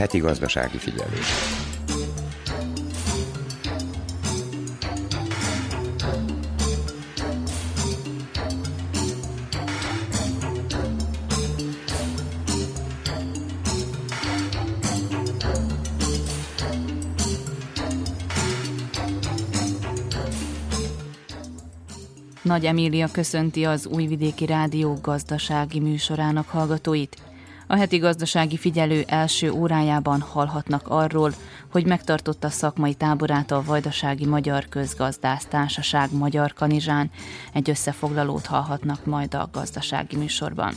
[0.00, 1.26] Heti gazdasági figyelés.
[22.42, 27.29] Nagy Emília köszönti az Újvidéki Rádió gazdasági műsorának hallgatóit.
[27.70, 31.34] A heti gazdasági figyelő első órájában hallhatnak arról,
[31.70, 37.10] hogy megtartotta szakmai táborát a Vajdasági Magyar Közgazdász Társaság Magyar Kanizsán.
[37.52, 40.74] Egy összefoglalót hallhatnak majd a gazdasági műsorban.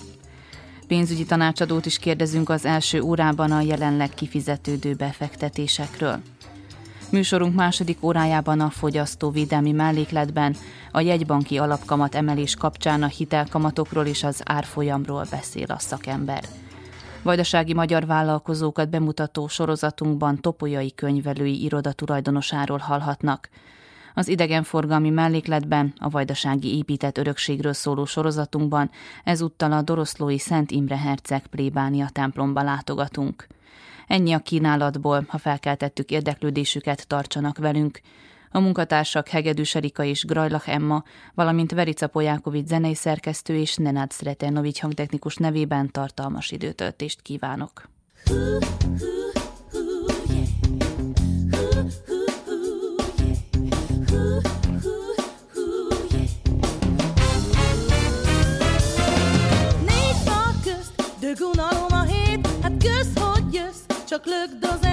[0.87, 6.19] Pénzügyi tanácsadót is kérdezünk az első órában a jelenleg kifizetődő befektetésekről.
[7.09, 10.55] Műsorunk második órájában a fogyasztóvédelmi mellékletben
[10.91, 16.43] a jegybanki alapkamat emelés kapcsán a hitelkamatokról és az árfolyamról beszél a szakember.
[17.23, 23.49] Vajdasági magyar vállalkozókat bemutató sorozatunkban topolyai könyvelői iroda tulajdonosáról hallhatnak.
[24.13, 28.91] Az idegenforgalmi mellékletben, a vajdasági épített örökségről szóló sorozatunkban
[29.23, 33.47] ezúttal a Doroszlói Szent Imre Herceg plébánia templomba látogatunk.
[34.07, 38.01] Ennyi a kínálatból, ha felkeltettük érdeklődésüket, tartsanak velünk
[38.53, 44.81] a munkatársak Hegedűs Erika és Grajlach Emma, valamint Verica Polyákovics zenei szerkesztő és Nenát Szretenovics
[44.81, 47.89] hangtechnikus nevében tartalmas időtöltést kívánok.
[48.25, 49.05] Hú, hú,
[49.71, 49.79] hú,
[50.33, 50.47] yeah.
[61.37, 61.55] hú,
[61.89, 64.92] a hét, hát kösz, hogy jössz, csak lögd az el.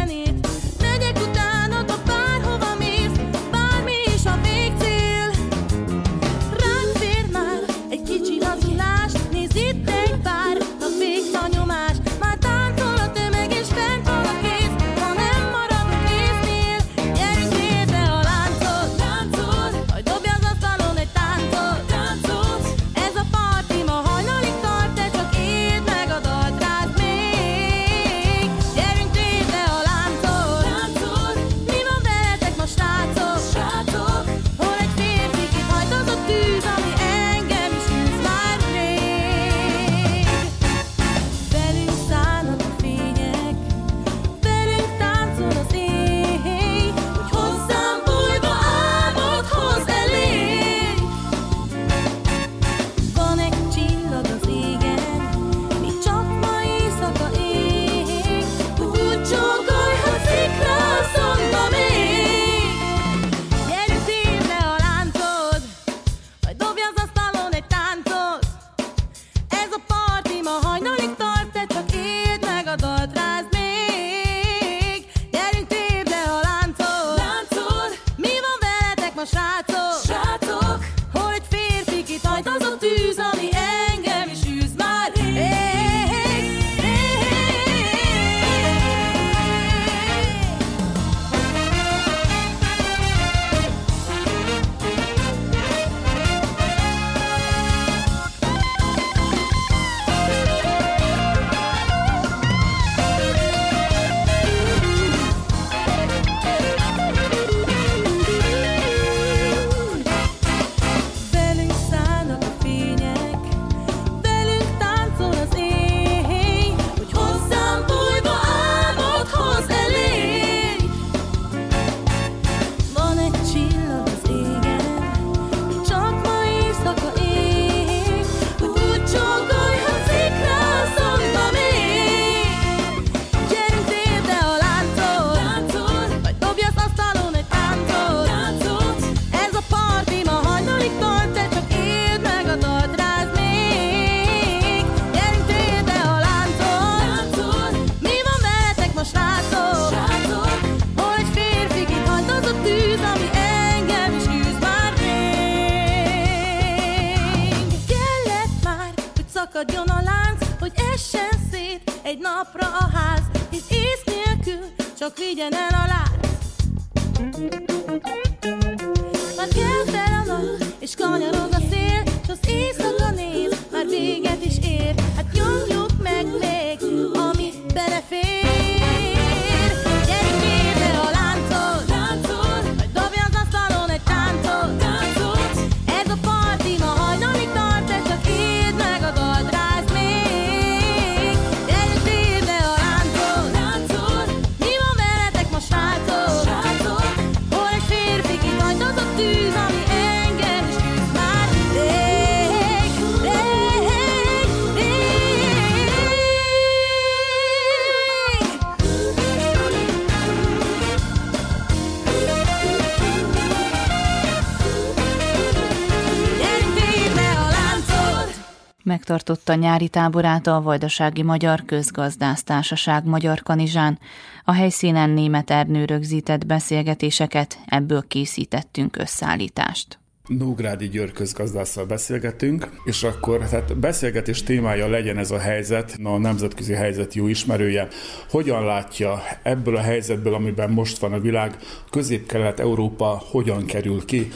[218.90, 223.98] Megtartotta nyári táborát a Vajdasági Magyar Közgazdásztársaság Magyar Kanizsán.
[224.44, 229.98] A helyszínen német Ernő rögzített beszélgetéseket, ebből készítettünk összeállítást.
[230.26, 236.72] Nógrádi György közgazdásszal beszélgetünk, és akkor tehát beszélgetés témája legyen ez a helyzet, a nemzetközi
[236.72, 237.88] helyzet jó ismerője.
[238.31, 241.56] Hogyan látja ebből a helyzetből, amiben most van a világ,
[241.90, 244.31] közép-kelet-európa hogyan kerül ki?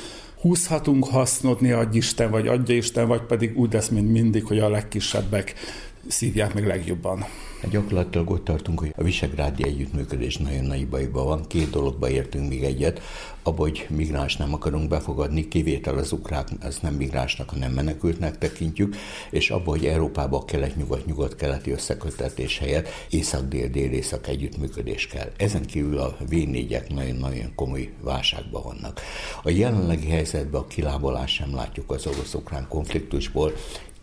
[0.45, 4.59] Húzhatunk hasznot, ne adj Isten, vagy adja Isten, vagy pedig úgy lesz, mint mindig, hogy
[4.59, 5.55] a legkisebbek
[6.09, 7.25] szívják meg legjobban.
[7.71, 11.47] Gyakorlatilag ott tartunk, hogy a Visegrádi együttműködés nagyon nagy bajban van.
[11.47, 13.01] Két dologba értünk még egyet,
[13.43, 18.97] abban, hogy migráns nem akarunk befogadni, kivétel az ukrák, ez nem migránsnak, hanem menekültnek tekintjük,
[19.31, 25.31] és abban, hogy Európában a kelet-nyugat-nyugat-keleti összekötetés helyett észak-dél-dél-észak együttműködés kell.
[25.37, 29.01] Ezen kívül a V4-ek nagyon-nagyon komoly válságban vannak.
[29.43, 33.53] A jelenlegi helyzetben a kilábalás sem látjuk az orosz-ukrán konfliktusból,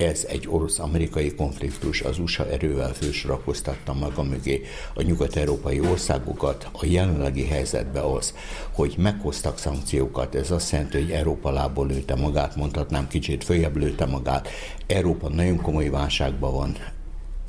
[0.01, 4.61] ez egy orosz-amerikai konfliktus, az USA erővel fősorakoztatta maga mögé
[4.93, 6.69] a nyugat-európai országokat.
[6.71, 8.35] A jelenlegi helyzetben az,
[8.71, 14.05] hogy meghoztak szankciókat, ez azt jelenti, hogy Európa lából lőtte magát, mondhatnám kicsit följebb lőtte
[14.05, 14.47] magát.
[14.87, 16.75] Európa nagyon komoly válságban van,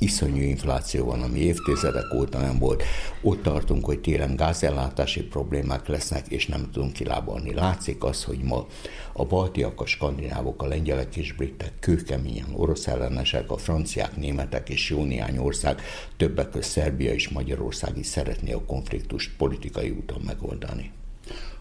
[0.03, 2.83] iszonyú infláció van, ami évtizedek óta nem volt.
[3.21, 7.53] Ott tartunk, hogy télen gázellátási problémák lesznek, és nem tudunk kilábalni.
[7.53, 8.65] Látszik az, hogy ma
[9.13, 14.89] a baltiak, a skandinávok, a lengyelek és britek kőkeményen orosz ellenesek, a franciák, németek és
[14.89, 15.81] jó néhány ország,
[16.17, 20.91] többek között Szerbia és Magyarország is szeretné a konfliktust politikai úton megoldani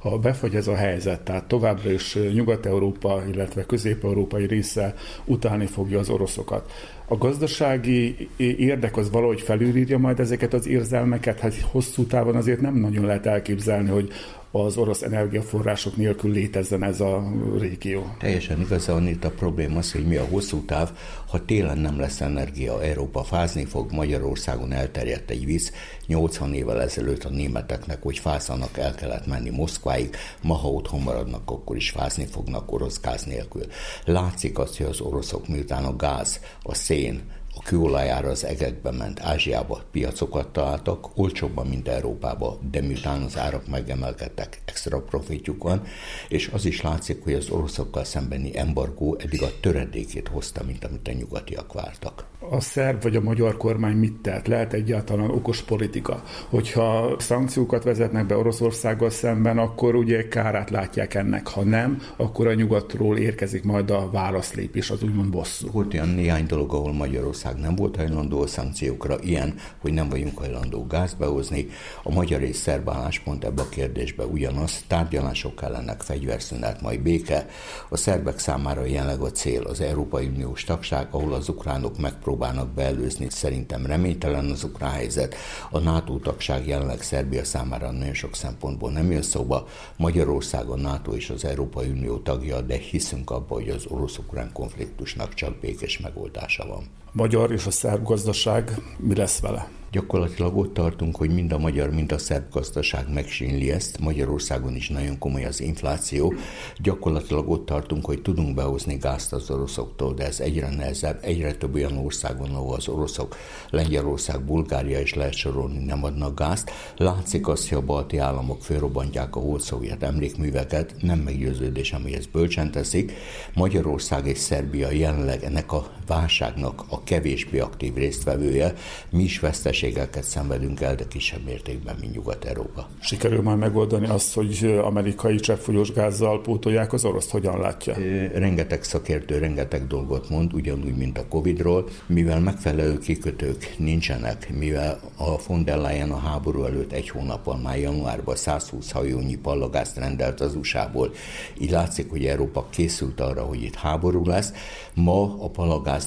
[0.02, 4.94] ha befagy ez a helyzet, tehát továbbra is Nyugat-Európa, illetve közép-európai része
[5.24, 6.72] utálni fogja az oroszokat.
[7.06, 12.74] A gazdasági érdek az valahogy felülírja majd ezeket az érzelmeket, hát hosszú távon azért nem
[12.74, 14.12] nagyon lehet elképzelni, hogy
[14.52, 18.14] az orosz energiaforrások nélkül létezzen ez a régió.
[18.18, 20.90] Teljesen igaza van itt a probléma az, hogy mi a hosszú táv,
[21.28, 25.72] ha télen nem lesz energia, Európa fázni fog, Magyarországon elterjedt egy víz,
[26.06, 31.50] 80 évvel ezelőtt a németeknek, hogy fázanak, el kellett menni Moszkváig, ma ha otthon maradnak,
[31.50, 33.62] akkor is fázni fognak orosz gáz nélkül.
[34.04, 37.20] Látszik azt, hogy az oroszok miután a gáz, a szén,
[37.64, 43.66] a kőolajára az egekbe ment Ázsiába piacokat találtak, olcsóbban, mint Európába, de miután az árak
[43.66, 45.82] megemelkedtek, extra profitjuk van,
[46.28, 51.08] és az is látszik, hogy az oroszokkal szembeni embargó eddig a töredékét hozta, mint amit
[51.08, 52.24] a nyugatiak vártak.
[52.50, 54.46] A szerb vagy a magyar kormány mit tett?
[54.46, 56.22] Lehet egyáltalán okos politika?
[56.48, 61.46] Hogyha szankciókat vezetnek be Oroszországgal szemben, akkor ugye kárát látják ennek.
[61.48, 65.68] Ha nem, akkor a nyugatról érkezik majd a válaszlépés, az úgymond bosszú.
[65.72, 70.38] Volt olyan néhány dolog, ahol Magyarország nem volt hajlandó a szankciókra, ilyen, hogy nem vagyunk
[70.38, 71.66] hajlandó gáz behozni.
[72.02, 77.46] A magyar és szerb álláspont ebbe a kérdésbe ugyanaz, tárgyalások kellenek, fegyverszünet, majd béke.
[77.88, 81.98] A szerbek számára jelenleg a cél az Európai Uniós tagság, ahol az ukránok
[82.32, 83.30] megpróbálnak beelőzni.
[83.30, 85.34] Szerintem reménytelen az ukrán helyzet.
[85.70, 89.66] A NATO tagság jelenleg Szerbia számára nagyon sok szempontból nem jön szóba.
[89.96, 95.34] Magyarország a NATO és az Európai Unió tagja, de hiszünk abba, hogy az orosz-ukrán konfliktusnak
[95.34, 99.68] csak békés megoldása van magyar és a szerb gazdaság mi lesz vele?
[99.92, 104.00] Gyakorlatilag ott tartunk, hogy mind a magyar, mind a szerb gazdaság megsínli ezt.
[104.00, 106.34] Magyarországon is nagyon komoly az infláció.
[106.78, 111.18] Gyakorlatilag ott tartunk, hogy tudunk behozni gázt az oroszoktól, de ez egyre nehezebb.
[111.22, 113.36] Egyre több olyan országon, ahol az oroszok,
[113.70, 116.70] Lengyelország, Bulgária is lehet sorolni, nem adnak gázt.
[116.96, 120.94] Látszik azt, hogy a balti államok fölrobbantják a volt szovjet emlékműveket.
[121.00, 123.12] Nem meggyőződés, ami ezt bölcsen teszik.
[123.54, 128.74] Magyarország és Szerbia jelenleg ennek a válságnak a kevésbé aktív résztvevője.
[129.10, 132.88] Mi is vesztes veszteségeket szenvedünk el, de kisebb mértékben, mint Nyugat-Európa.
[133.00, 137.30] Sikerül már megoldani azt, hogy amerikai cseppfolyós gázzal pótolják az oroszt?
[137.30, 137.94] Hogyan látja?
[138.34, 145.36] Rengeteg szakértő rengeteg dolgot mond, ugyanúgy, mint a Covid-ról, mivel megfelelő kikötők nincsenek, mivel a
[145.46, 150.54] von der Leyen a háború előtt egy hónapon már januárban 120 hajónyi pallagázt rendelt az
[150.54, 151.12] USA-ból.
[151.58, 154.52] Így látszik, hogy Európa készült arra, hogy itt háború lesz.
[154.94, 155.48] Ma a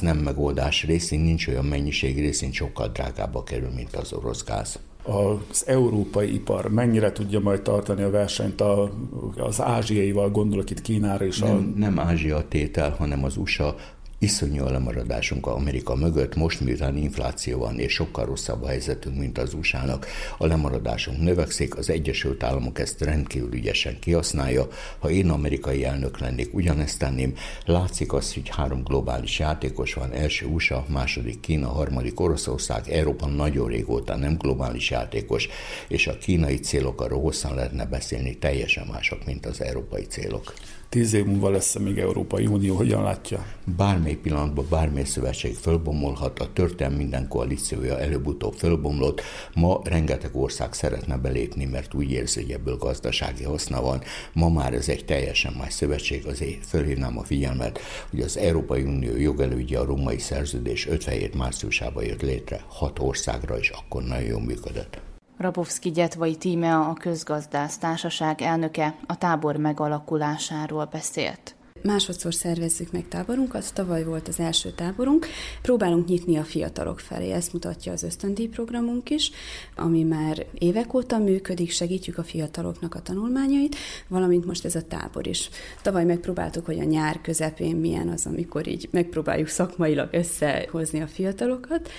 [0.00, 4.78] nem megoldás részén, nincs olyan mennyiség részén, sokkal drágább kerül kerül, mint az orosz gáz.
[5.02, 8.90] Az európai ipar mennyire tudja majd tartani a versenyt a,
[9.36, 11.46] az ázsiaival, gondolok itt Kínára és a...
[11.46, 13.76] Nem, nem Ázsia tétel, hanem az USA
[14.18, 19.38] Iszonyú a lemaradásunk Amerika mögött, most miután infláció van, és sokkal rosszabb a helyzetünk, mint
[19.38, 20.06] az USA-nak,
[20.38, 24.68] a lemaradásunk növekszik, az Egyesült Államok ezt rendkívül ügyesen kihasználja.
[24.98, 27.34] Ha én amerikai elnök lennék, ugyanezt tenném.
[27.64, 33.68] Látszik az, hogy három globális játékos van, első USA, második Kína, harmadik Oroszország, Európa nagyon
[33.68, 35.48] régóta nem globális játékos,
[35.88, 40.54] és a kínai célok arról hosszan lehetne beszélni, teljesen mások, mint az európai célok.
[40.88, 43.46] Tíz év múlva lesz még Európai Unió, hogyan látja?
[43.76, 49.20] Bármely pillanatban bármely szövetség fölbomolhat, a történelem minden koalíciója előbb-utóbb fölbomlott.
[49.54, 54.02] Ma rengeteg ország szeretne belépni, mert úgy érzi, hogy ebből gazdasági haszna van.
[54.32, 59.16] Ma már ez egy teljesen más szövetség, azért fölhívnám a figyelmet, hogy az Európai Unió
[59.16, 65.15] jogelődje a római szerződés 57 márciusában jött létre, hat országra, és akkor nagyon jól működött.
[65.38, 71.54] Rabowski Gyetvai Tímea, a közgazdász társaság elnöke a tábor megalakulásáról beszélt.
[71.82, 75.26] Másodszor szervezzük meg táborunkat, tavaly volt az első táborunk.
[75.62, 79.30] Próbálunk nyitni a fiatalok felé, ezt mutatja az ösztöndíj programunk is,
[79.76, 83.76] ami már évek óta működik, segítjük a fiataloknak a tanulmányait,
[84.08, 85.50] valamint most ez a tábor is.
[85.82, 91.90] Tavaly megpróbáltuk, hogy a nyár közepén milyen az, amikor így megpróbáljuk szakmailag összehozni a fiatalokat,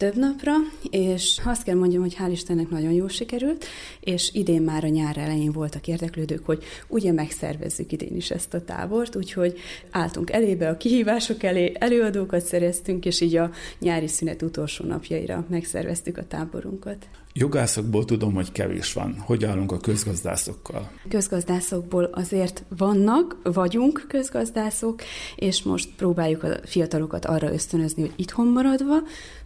[0.00, 0.52] több napra,
[0.90, 3.64] és azt kell mondjam, hogy hál' Istennek nagyon jól sikerült,
[4.00, 8.64] és idén már a nyár elején voltak érdeklődők, hogy ugye megszervezzük idén is ezt a
[8.64, 9.58] tábort, úgyhogy
[9.90, 16.16] álltunk elébe a kihívások elé, előadókat szereztünk, és így a nyári szünet utolsó napjaira megszerveztük
[16.16, 17.08] a táborunkat.
[17.32, 19.18] Jogászokból tudom, hogy kevés van.
[19.18, 20.90] Hogy állunk a közgazdászokkal?
[21.08, 25.02] Közgazdászokból azért vannak, vagyunk közgazdászok,
[25.36, 28.96] és most próbáljuk a fiatalokat arra ösztönözni, hogy itthon maradva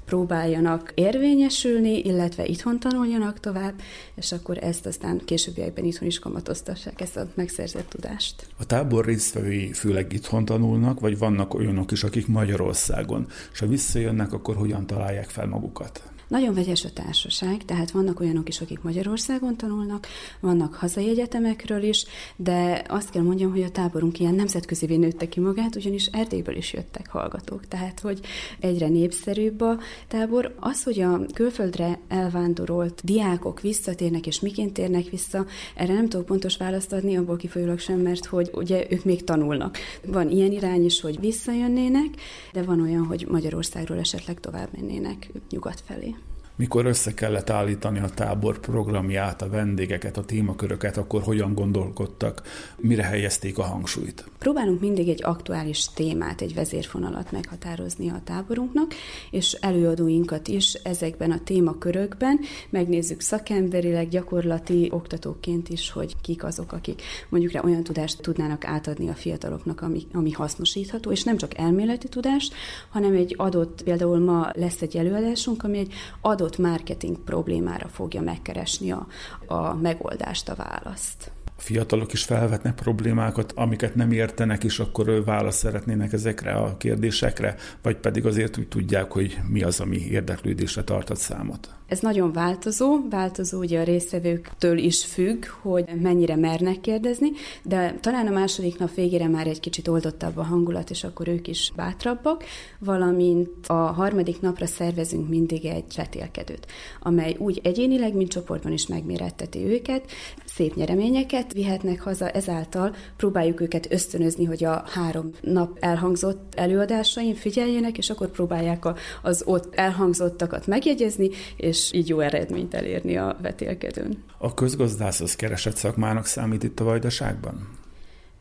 [0.04, 3.75] próbáljanak érvényesülni, illetve itthon tanuljanak tovább,
[4.14, 8.46] és akkor ezt aztán későbbiekben itthon is kamatoztassák, ezt a megszerzett tudást.
[8.56, 14.32] A tábor résztvevői főleg itthon tanulnak, vagy vannak olyanok is, akik Magyarországon, és ha visszajönnek,
[14.32, 16.13] akkor hogyan találják fel magukat?
[16.28, 20.07] Nagyon vegyes a társaság, tehát vannak olyanok is, akik Magyarországon tanulnak,
[20.40, 22.04] vannak hazai egyetemekről is,
[22.37, 26.73] de azt kell mondjam, hogy a táborunk ilyen nemzetközi nőtte ki magát, ugyanis Erdélyből is
[26.73, 28.21] jöttek hallgatók, tehát hogy
[28.61, 29.78] egyre népszerűbb a
[30.09, 30.54] tábor.
[30.61, 36.57] Az, hogy a külföldre elvándorolt diákok visszatérnek és miként térnek vissza, erre nem tudok pontos
[36.57, 39.78] választ adni, abból kifolyólag sem, mert hogy ugye ők még tanulnak.
[40.07, 42.09] Van ilyen irány is, hogy visszajönnének,
[42.52, 46.14] de van olyan, hogy Magyarországról esetleg tovább mennének nyugat felé
[46.56, 52.42] mikor össze kellett állítani a tábor programját, a vendégeket, a témaköröket, akkor hogyan gondolkodtak,
[52.76, 54.25] mire helyezték a hangsúlyt?
[54.38, 58.94] Próbálunk mindig egy aktuális témát, egy vezérfonalat meghatározni a táborunknak,
[59.30, 67.02] és előadóinkat is ezekben a témakörökben megnézzük szakemberileg, gyakorlati oktatóként is, hogy kik azok, akik
[67.28, 72.08] mondjuk rá olyan tudást tudnának átadni a fiataloknak, ami, ami hasznosítható, és nem csak elméleti
[72.08, 72.54] tudást,
[72.88, 78.20] hanem egy adott, például ma lesz egy előadásunk, ami egy adott adott marketing problémára fogja
[78.20, 79.06] megkeresni a,
[79.46, 81.32] a megoldást, a választ.
[81.56, 87.56] A fiatalok is felvetnek problémákat, amiket nem értenek, és akkor választ szeretnének ezekre a kérdésekre,
[87.82, 91.74] vagy pedig azért úgy tudják, hogy mi az, ami érdeklődésre tartott számot.
[91.94, 97.30] Ez nagyon változó, változó ugye a résztvevőktől is függ, hogy mennyire mernek kérdezni,
[97.62, 101.48] de talán a második nap végére már egy kicsit oldottabb a hangulat, és akkor ők
[101.48, 102.44] is bátrabbak,
[102.78, 106.66] valamint a harmadik napra szervezünk mindig egy vetélkedőt,
[107.00, 110.10] amely úgy egyénileg, mint csoportban is megméretteti őket,
[110.44, 117.98] szép nyereményeket vihetnek haza, ezáltal próbáljuk őket ösztönözni, hogy a három nap elhangzott előadásain figyeljenek,
[117.98, 118.84] és akkor próbálják
[119.22, 124.23] az ott elhangzottakat megjegyezni, és így jó eredményt elérni a vetélkedőn.
[124.38, 127.83] A közgazdász az keresett szakmának számít itt a vajdaságban?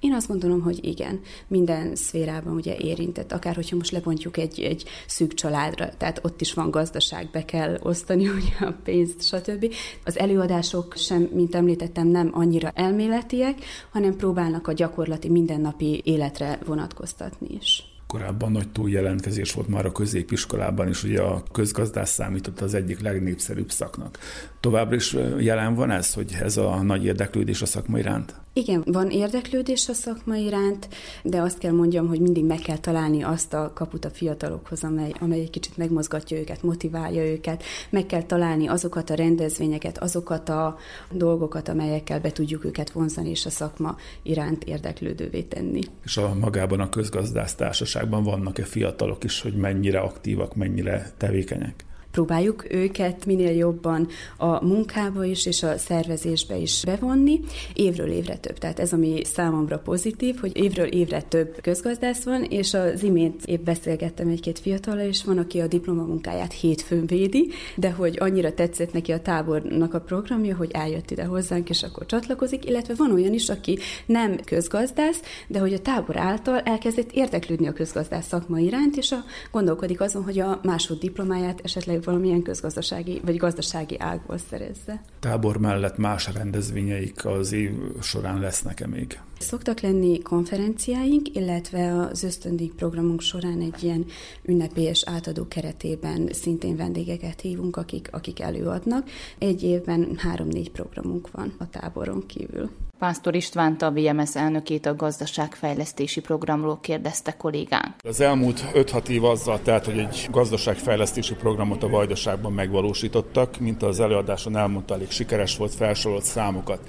[0.04, 4.84] Én azt gondolom, hogy igen, minden szférában ugye érintett, akár hogyha most lebontjuk egy, egy
[5.08, 9.74] szűk családra, tehát ott is van gazdaság, be kell osztani ugye a pénzt, stb.
[10.04, 13.56] Az előadások sem, mint említettem, nem annyira elméletiek,
[13.92, 20.88] hanem próbálnak a gyakorlati mindennapi életre vonatkoztatni is korábban nagy túljelentkezés volt már a középiskolában
[20.88, 24.17] is, ugye a közgazdás számított az egyik legnépszerűbb szaknak.
[24.63, 28.36] Továbbra is jelen van ez, hogy ez a nagy érdeklődés a szakma iránt?
[28.53, 30.88] Igen, van érdeklődés a szakma iránt,
[31.24, 35.13] de azt kell mondjam, hogy mindig meg kell találni azt a kaput a fiatalokhoz, amely,
[35.20, 40.77] amely egy kicsit megmozgatja őket, motiválja őket, meg kell találni azokat a rendezvényeket, azokat a
[41.12, 45.82] dolgokat, amelyekkel be tudjuk őket vonzani, és a szakma iránt érdeklődővé tenni.
[46.03, 51.86] És a magában a közgazdász társaságban vannak-e fiatalok is, hogy mennyire aktívak, mennyire tevékenyek?
[52.13, 57.39] Próbáljuk őket minél jobban a munkába is és a szervezésbe is bevonni,
[57.74, 58.58] évről évre több.
[58.58, 63.63] Tehát ez, ami számomra pozitív, hogy évről évre több közgazdász van, és az imént épp
[63.65, 69.12] beszélgettem egy-két fiatalra, és van, aki a diplomamunkáját hétfőn védi, de hogy annyira tetszett neki
[69.12, 73.50] a tábornak a programja, hogy eljött ide hozzánk, és akkor csatlakozik, illetve van olyan is,
[73.50, 79.12] aki nem közgazdász, de hogy a tábor által elkezdett érdeklődni a közgazdász szakma iránt, és
[79.12, 85.01] a, gondolkodik azon, hogy a másod diplomáját esetleg valamilyen közgazdasági vagy gazdasági ágból szerezze.
[85.19, 89.19] Tábor mellett más rendezvényeik az év során lesznek-e még?
[89.39, 94.05] Szoktak lenni konferenciáink, illetve az ösztöndíj programunk során egy ilyen
[94.43, 99.10] ünnepélyes átadó keretében szintén vendégeket hívunk, akik, akik előadnak.
[99.38, 102.69] Egy évben három-négy programunk van a táboron kívül.
[103.00, 107.94] Pásztor Istvánt, a VMS elnökét a gazdaságfejlesztési programról kérdezte kollégánk.
[107.98, 114.00] Az elmúlt 5-6 év azzal telt, hogy egy gazdaságfejlesztési programot a Vajdaságban megvalósítottak, mint az
[114.00, 116.80] előadáson elmondta, elég sikeres volt, felsorolt számokat.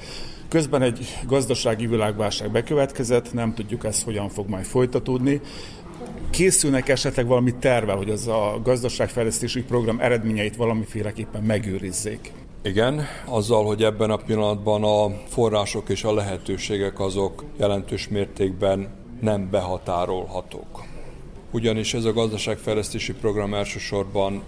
[0.48, 5.40] Közben egy gazdasági világválság bekövetkezett, nem tudjuk ezt hogyan fog majd folytatódni.
[6.30, 12.32] Készülnek esetleg valami tervel, hogy az a gazdaságfejlesztési program eredményeit valamiféleképpen megőrizzék?
[12.66, 18.88] Igen, azzal, hogy ebben a pillanatban a források és a lehetőségek azok jelentős mértékben
[19.20, 20.84] nem behatárolhatók.
[21.50, 24.42] Ugyanis ez a gazdaságfejlesztési program elsősorban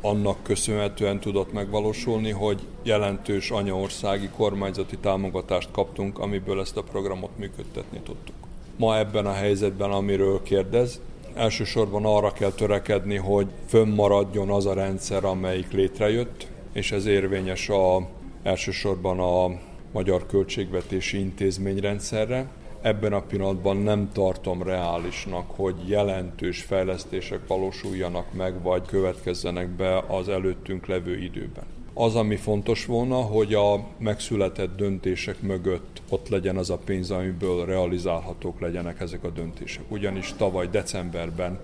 [0.00, 7.98] annak köszönhetően tudott megvalósulni, hogy jelentős anyaországi kormányzati támogatást kaptunk, amiből ezt a programot működtetni
[7.98, 8.36] tudtuk.
[8.76, 11.00] Ma ebben a helyzetben, amiről kérdez,
[11.34, 18.08] elsősorban arra kell törekedni, hogy fönnmaradjon az a rendszer, amelyik létrejött, és ez érvényes a,
[18.42, 19.58] elsősorban a
[19.92, 22.46] magyar költségvetési intézményrendszerre.
[22.82, 30.28] Ebben a pillanatban nem tartom reálisnak, hogy jelentős fejlesztések valósuljanak meg, vagy következzenek be az
[30.28, 31.64] előttünk levő időben.
[31.94, 37.64] Az, ami fontos volna, hogy a megszületett döntések mögött ott legyen az a pénz, amiből
[37.64, 39.84] realizálhatók legyenek ezek a döntések.
[39.88, 41.58] Ugyanis tavaly decemberben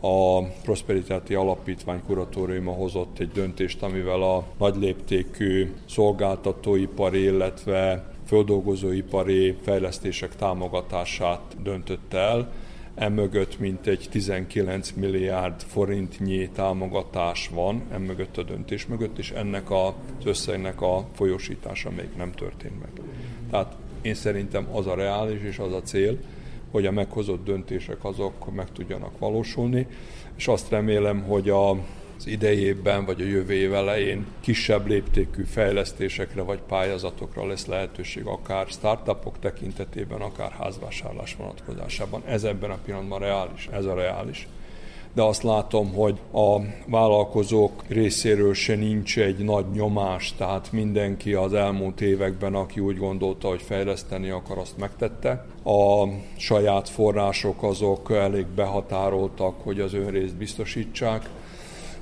[0.00, 10.36] a Prosperitáti Alapítvány kuratóriuma hozott egy döntést, amivel a nagy léptékű szolgáltatóipari, illetve földolgozóipari fejlesztések
[10.36, 12.52] támogatását döntött el.
[12.94, 19.92] Emögött mintegy 19 milliárd forintnyi támogatás van, emögött a döntés mögött, és ennek az
[20.24, 22.90] összegnek a folyósítása még nem történt meg.
[23.50, 26.18] Tehát én szerintem az a reális és az a cél,
[26.76, 29.86] hogy a meghozott döntések azok meg tudjanak valósulni,
[30.36, 31.70] és azt remélem, hogy a
[32.18, 38.66] az idejében vagy a jövő év elején kisebb léptékű fejlesztésekre vagy pályázatokra lesz lehetőség, akár
[38.66, 42.22] startupok tekintetében, akár házvásárlás vonatkozásában.
[42.26, 44.48] Ez ebben a pillanatban reális, ez a reális
[45.16, 51.52] de azt látom, hogy a vállalkozók részéről se nincs egy nagy nyomás, tehát mindenki az
[51.52, 55.46] elmúlt években, aki úgy gondolta, hogy fejleszteni akar, azt megtette.
[55.64, 61.30] A saját források azok elég behatároltak, hogy az önrészt biztosítsák.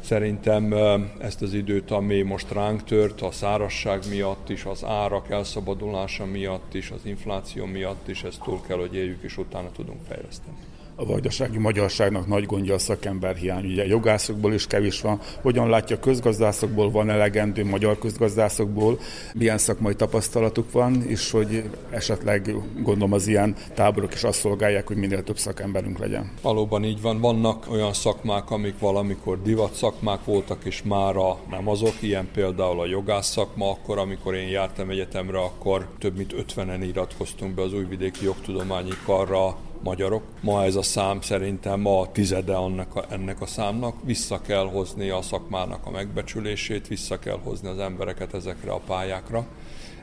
[0.00, 0.74] Szerintem
[1.18, 6.74] ezt az időt, ami most ránk tört, a szárasság miatt is, az árak elszabadulása miatt
[6.74, 10.56] is, az infláció miatt is, ezt túl kell, hogy éljük, és utána tudunk fejleszteni
[10.96, 13.64] a vajdasági magyarságnak nagy gondja a szakember hiány.
[13.64, 15.20] Ugye jogászokból is kevés van.
[15.42, 18.98] Hogyan látja közgazdászokból, van elegendő magyar közgazdászokból,
[19.34, 24.96] milyen szakmai tapasztalatuk van, és hogy esetleg gondolom az ilyen táborok is azt szolgálják, hogy
[24.96, 26.30] minél több szakemberünk legyen.
[26.42, 27.20] Valóban így van.
[27.20, 31.94] Vannak olyan szakmák, amik valamikor divat szakmák voltak, és mára nem azok.
[32.00, 33.70] Ilyen például a jogász szakma.
[33.70, 39.56] Akkor, amikor én jártam egyetemre, akkor több mint 50-en iratkoztunk be az újvidéki jogtudományi karra
[39.84, 40.22] magyarok.
[40.40, 43.96] Ma ez a szám szerintem a tizede annak a, ennek a számnak.
[44.04, 49.46] Vissza kell hozni a szakmának a megbecsülését, vissza kell hozni az embereket ezekre a pályákra.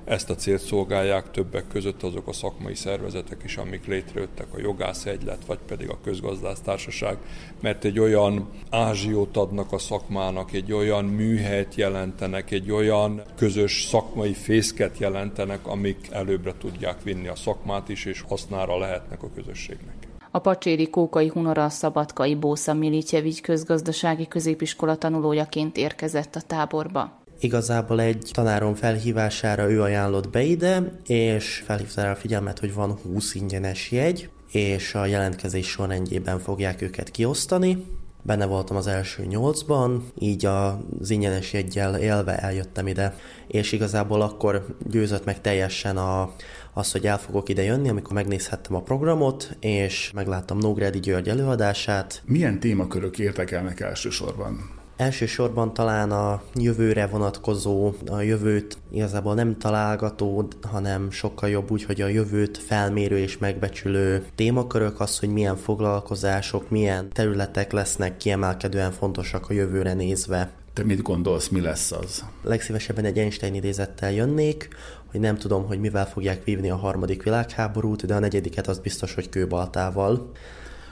[0.04, 5.06] Ezt a célt szolgálják többek között azok a szakmai szervezetek is, amik létrejöttek, a jogász
[5.06, 7.18] egylet, vagy pedig a közgazdásztársaság,
[7.60, 14.34] mert egy olyan ázsiót adnak a szakmának, egy olyan műhelyt jelentenek, egy olyan közös szakmai
[14.34, 19.96] fészket jelentenek, amik előbbre tudják vinni a szakmát is, és hasznára lehetnek a közösségnek.
[20.32, 27.21] A Pacséri Kókai Hunora Szabadkai Bósza Militjevigy közgazdasági középiskola tanulójaként érkezett a táborba.
[27.44, 32.92] Igazából egy tanárom felhívására ő ajánlott be ide, és felhívta rá a figyelmet, hogy van
[32.92, 37.86] 20 ingyenes jegy, és a jelentkezés sorrendjében fogják őket kiosztani.
[38.22, 43.16] Benne voltam az első nyolcban, így az ingyenes jeggyel élve eljöttem ide,
[43.48, 46.34] és igazából akkor győzött meg teljesen a,
[46.74, 52.22] az, hogy el fogok ide jönni, amikor megnézhettem a programot, és megláttam Nógrádi György előadását.
[52.26, 54.81] Milyen témakörök érdekelnek elsősorban?
[55.02, 62.02] Elsősorban talán a jövőre vonatkozó, a jövőt igazából nem találgató, hanem sokkal jobb úgy, hogy
[62.02, 69.50] a jövőt felmérő és megbecsülő témakörök az, hogy milyen foglalkozások, milyen területek lesznek kiemelkedően fontosak
[69.50, 70.52] a jövőre nézve.
[70.74, 72.26] Te mit gondolsz, mi lesz az?
[72.44, 74.68] Legszívesebben egy Einstein idézettel jönnék,
[75.12, 79.14] hogy nem tudom, hogy mivel fogják vívni a harmadik világháborút, de a negyediket az biztos,
[79.14, 80.32] hogy kőbaltával.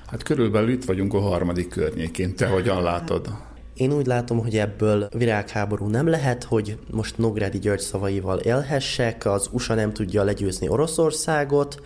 [0.07, 3.47] Hát körülbelül itt vagyunk a harmadik környékén, te hogyan látod?
[3.79, 9.49] Én úgy látom, hogy ebből virágháború nem lehet, hogy most Nográdi György szavaival élhessek, az
[9.51, 11.81] USA nem tudja legyőzni Oroszországot,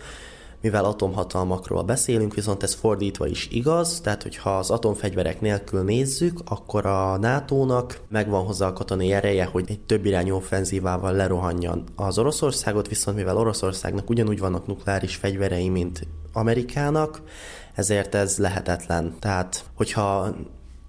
[0.60, 6.86] mivel atomhatalmakról beszélünk, viszont ez fordítva is igaz, tehát hogyha az atomfegyverek nélkül nézzük, akkor
[6.86, 12.88] a NATO-nak megvan hozzá a katonai ereje, hogy egy több irányú offenzívával lerohanjan az Oroszországot,
[12.88, 17.22] viszont mivel Oroszországnak ugyanúgy vannak nukleáris fegyverei, mint Amerikának,
[17.74, 19.14] ezért ez lehetetlen.
[19.18, 20.34] Tehát, hogyha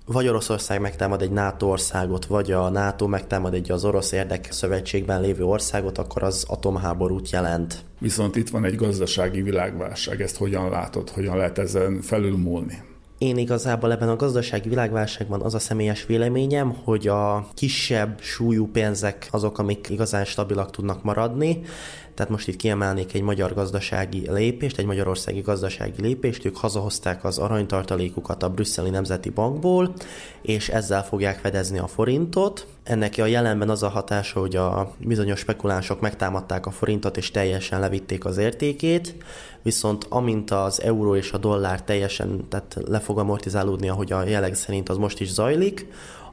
[0.05, 5.21] vagy Oroszország megtámad egy NATO országot, vagy a NATO megtámad egy az orosz érdek szövetségben
[5.21, 7.83] lévő országot, akkor az atomháborút jelent.
[7.99, 12.83] Viszont itt van egy gazdasági világválság, ezt hogyan látod, hogyan lehet ezen felülmúlni?
[13.17, 19.27] Én igazából ebben a gazdasági világválságban az a személyes véleményem, hogy a kisebb súlyú pénzek
[19.31, 21.61] azok, amik igazán stabilak tudnak maradni,
[22.15, 27.37] tehát most itt kiemelnék egy magyar gazdasági lépést, egy magyarországi gazdasági lépést, ők hazahozták az
[27.37, 29.93] aranytartalékukat a brüsszeli nemzeti bankból,
[30.41, 32.67] és ezzel fogják fedezni a forintot.
[32.83, 37.79] Ennek a jelenben az a hatása, hogy a bizonyos spekulánsok megtámadták a forintot és teljesen
[37.79, 39.15] levitték az értékét,
[39.61, 44.55] viszont amint az euró és a dollár teljesen tehát le fog amortizálódni, ahogy a jelleg
[44.55, 45.87] szerint az most is zajlik,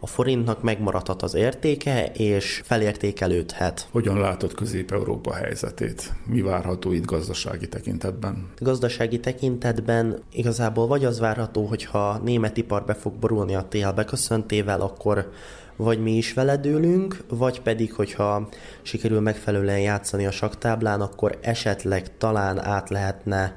[0.04, 3.88] a forintnak megmaradhat az értéke, és felértékelődhet.
[3.90, 6.12] Hogyan látod Közép-Európa helyzetét?
[6.26, 8.48] Mi várható itt gazdasági tekintetben?
[8.58, 14.80] Gazdasági tekintetben igazából vagy az várható, hogyha német ipar be fog borulni a tél beköszöntével,
[14.80, 15.30] akkor
[15.76, 18.48] vagy mi is veledőlünk, vagy pedig, hogyha
[18.82, 23.56] sikerül megfelelően játszani a saktáblán, akkor esetleg talán át lehetne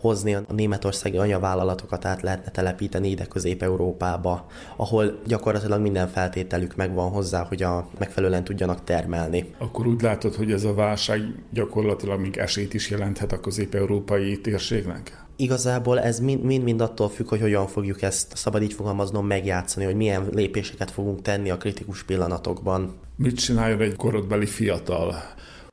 [0.00, 7.44] hozni a németországi anyavállalatokat át lehetne telepíteni ide Közép-Európába, ahol gyakorlatilag minden feltételük megvan hozzá,
[7.44, 9.54] hogy a megfelelően tudjanak termelni.
[9.58, 15.24] Akkor úgy látod, hogy ez a válság gyakorlatilag még esélyt is jelenthet a közép-európai térségnek?
[15.36, 20.28] Igazából ez mind-mind attól függ, hogy hogyan fogjuk ezt, szabad így fogalmaznom, megjátszani, hogy milyen
[20.32, 22.94] lépéseket fogunk tenni a kritikus pillanatokban.
[23.16, 25.14] Mit csináljon egy korodbeli fiatal?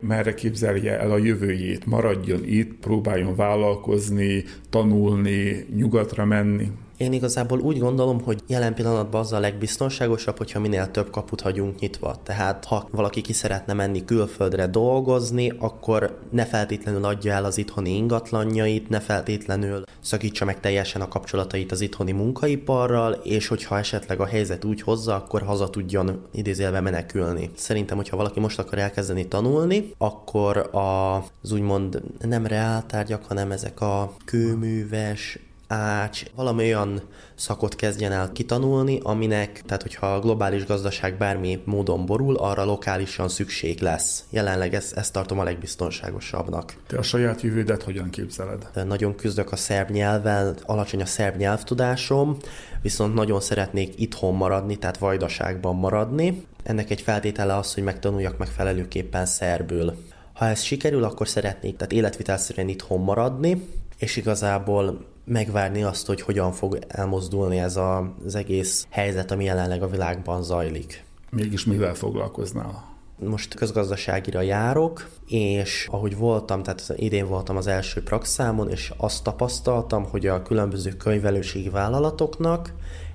[0.04, 6.72] Merre képzelje el a jövőjét, maradjon itt, próbáljon vállalkozni, tanulni, nyugatra menni.
[6.98, 11.80] Én igazából úgy gondolom, hogy jelen pillanatban az a legbiztonságosabb, hogyha minél több kaput hagyunk
[11.80, 12.16] nyitva.
[12.24, 17.96] Tehát ha valaki ki szeretne menni külföldre dolgozni, akkor ne feltétlenül adja el az itthoni
[17.96, 24.26] ingatlanjait, ne feltétlenül szakítsa meg teljesen a kapcsolatait az itthoni munkaiparral, és hogyha esetleg a
[24.26, 27.50] helyzet úgy hozza, akkor haza tudjon idézélve menekülni.
[27.56, 34.14] Szerintem, hogyha valaki most akar elkezdeni tanulni, akkor az úgymond nem reáltárgyak, hanem ezek a
[34.26, 37.02] kőműves, ács, valami olyan
[37.36, 43.30] szakot kezdjen el kitanulni, aminek, tehát hogyha a globális gazdaság bármi módon borul, arra lokálisan
[43.30, 44.24] szükség lesz.
[44.30, 46.76] Jelenleg ezt, ezt tartom a legbiztonságosabbnak.
[46.88, 48.70] Te a saját jövődet hogyan képzeled?
[48.74, 52.38] De nagyon küzdök a szerb nyelvvel, alacsony a szerb nyelvtudásom,
[52.82, 56.46] viszont nagyon szeretnék itthon maradni, tehát vajdaságban maradni.
[56.64, 59.94] Ennek egy feltétele az, hogy megtanuljak megfelelőképpen szerbül.
[60.34, 66.52] Ha ez sikerül, akkor szeretnék tehát életvitelszerűen itthon maradni, és igazából megvárni azt, hogy hogyan
[66.52, 71.04] fog elmozdulni ez a, az egész helyzet, ami jelenleg a világban zajlik.
[71.30, 72.92] Mégis mivel foglalkoznál?
[73.20, 80.06] Most közgazdaságira járok, és ahogy voltam, tehát idén voltam az első praxámon, és azt tapasztaltam,
[80.10, 82.74] hogy a különböző könyvelőségi vállalatoknak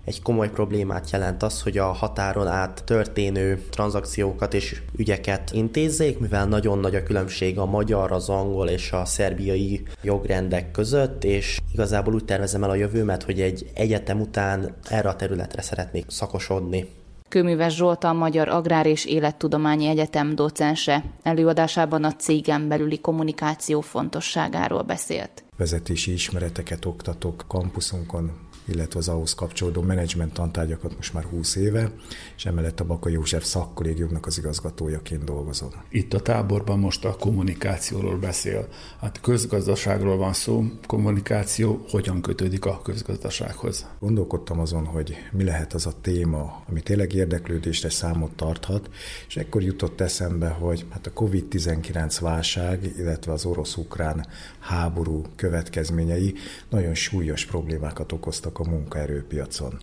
[0.08, 6.46] egy komoly problémát jelent az, hogy a határon át történő tranzakciókat és ügyeket intézzék, mivel
[6.46, 12.14] nagyon nagy a különbség a magyar, az angol és a szerbiai jogrendek között, és igazából
[12.14, 16.86] úgy tervezem el a jövőmet, hogy egy egyetem után erre a területre szeretnék szakosodni.
[17.28, 21.04] Kőműves Zsolt a Magyar Agrár és Élettudományi Egyetem docense.
[21.22, 25.44] Előadásában a cégen belüli kommunikáció fontosságáról beszélt.
[25.56, 31.90] Vezetési ismereteket oktatok kampuszunkon, illetve az ahhoz kapcsolódó menedzsment tantárgyakat most már 20 éve,
[32.36, 35.70] és emellett a Baka József szakkollégiumnak az igazgatójaként dolgozom.
[35.88, 38.68] Itt a táborban most a kommunikációról beszél.
[39.00, 43.86] Hát közgazdaságról van szó, kommunikáció hogyan kötődik a közgazdasághoz?
[44.00, 48.90] Gondolkodtam azon, hogy mi lehet az a téma, ami tényleg érdeklődésre számot tarthat,
[49.28, 54.26] és ekkor jutott eszembe, hogy hát a COVID-19 válság, illetve az orosz-ukrán
[54.58, 56.34] háború következményei
[56.68, 59.78] nagyon súlyos problémákat okoztak a munkaerőpiacon.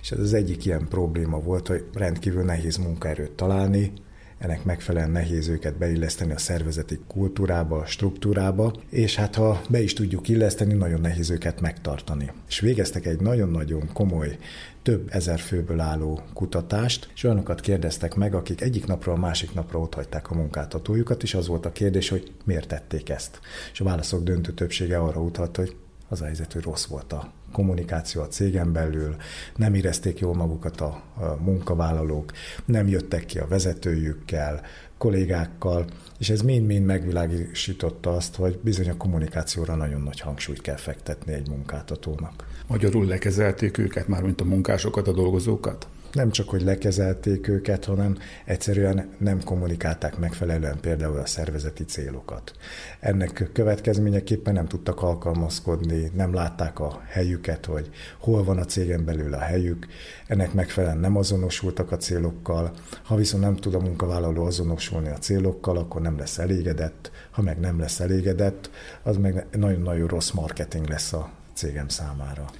[0.00, 3.92] És ez az egyik ilyen probléma volt, hogy rendkívül nehéz munkaerőt találni,
[4.38, 9.92] ennek megfelelően nehéz őket beilleszteni a szervezeti kultúrába, a struktúrába, és hát ha be is
[9.92, 12.30] tudjuk illeszteni, nagyon nehéz őket megtartani.
[12.48, 14.38] És végeztek egy nagyon-nagyon komoly
[14.82, 19.80] több ezer főből álló kutatást, és olyanokat kérdeztek meg, akik egyik napról a másik napra
[19.80, 23.40] otthagyták a munkáltatójukat, és az volt a kérdés, hogy miért tették ezt.
[23.72, 25.76] És a válaszok döntő többsége arra utalt, hogy
[26.08, 29.16] az a helyzet, hogy rossz volt a kommunikáció a cégen belül,
[29.56, 31.02] nem érezték jól magukat a,
[31.40, 32.32] munkavállalók,
[32.64, 34.60] nem jöttek ki a vezetőjükkel,
[34.98, 35.86] kollégákkal,
[36.18, 41.48] és ez mind-mind megvilágította azt, hogy bizony a kommunikációra nagyon nagy hangsúlyt kell fektetni egy
[41.48, 42.46] munkáltatónak.
[42.66, 45.88] Magyarul lekezelték őket, már mint a munkásokat, a dolgozókat?
[46.12, 52.52] Nem csak, hogy lekezelték őket, hanem egyszerűen nem kommunikálták megfelelően például a szervezeti célokat.
[53.00, 59.34] Ennek következményeképpen nem tudtak alkalmazkodni, nem látták a helyüket, hogy hol van a cégen belül
[59.34, 59.86] a helyük,
[60.26, 65.76] ennek megfelelően nem azonosultak a célokkal, ha viszont nem tud a munkavállaló azonosulni a célokkal,
[65.76, 68.70] akkor nem lesz elégedett, ha meg nem lesz elégedett,
[69.02, 72.50] az meg nagyon-nagyon rossz marketing lesz a cégem számára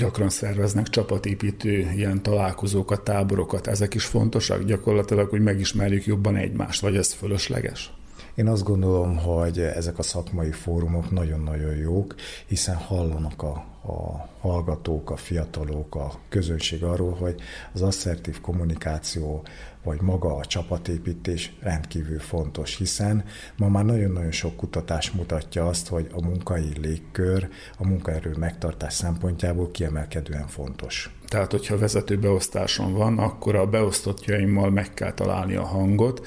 [0.00, 3.66] gyakran szerveznek csapatépítő ilyen találkozókat, táborokat.
[3.66, 7.92] Ezek is fontosak gyakorlatilag, hogy megismerjük jobban egymást, vagy ez fölösleges?
[8.34, 12.14] Én azt gondolom, hogy ezek a szakmai fórumok nagyon-nagyon jók,
[12.46, 17.34] hiszen hallanak a, a hallgatók, a fiatalok, a közönség arról, hogy
[17.72, 19.42] az asszertív kommunikáció,
[19.84, 23.24] vagy maga a csapatépítés rendkívül fontos, hiszen
[23.56, 29.70] ma már nagyon-nagyon sok kutatás mutatja azt, hogy a munkai légkör a munkaerő megtartás szempontjából
[29.70, 31.14] kiemelkedően fontos.
[31.28, 36.26] Tehát, hogyha vezető beosztáson van, akkor a beosztottjaimmal meg kell találni a hangot,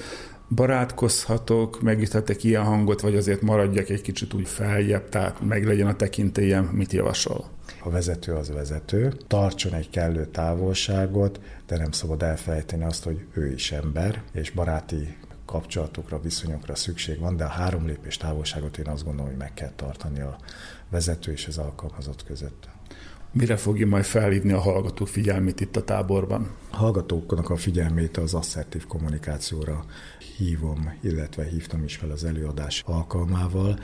[0.54, 5.96] barátkozhatok, megüthetek ilyen hangot, vagy azért maradjak egy kicsit úgy feljebb, tehát meg legyen a
[5.96, 7.50] tekintélyem, mit javasol?
[7.82, 13.52] A vezető az vezető, tartson egy kellő távolságot, de nem szabad elfelejteni azt, hogy ő
[13.52, 19.04] is ember, és baráti kapcsolatokra, viszonyokra szükség van, de a három lépés távolságot én azt
[19.04, 20.38] gondolom, hogy meg kell tartani a
[20.90, 22.68] vezető és az alkalmazott között.
[23.36, 26.50] Mire fogja majd felhívni a hallgató figyelmét itt a táborban?
[26.70, 29.84] A hallgatóknak a figyelmét az asszertív kommunikációra
[30.36, 33.78] hívom, illetve hívtam is fel az előadás alkalmával,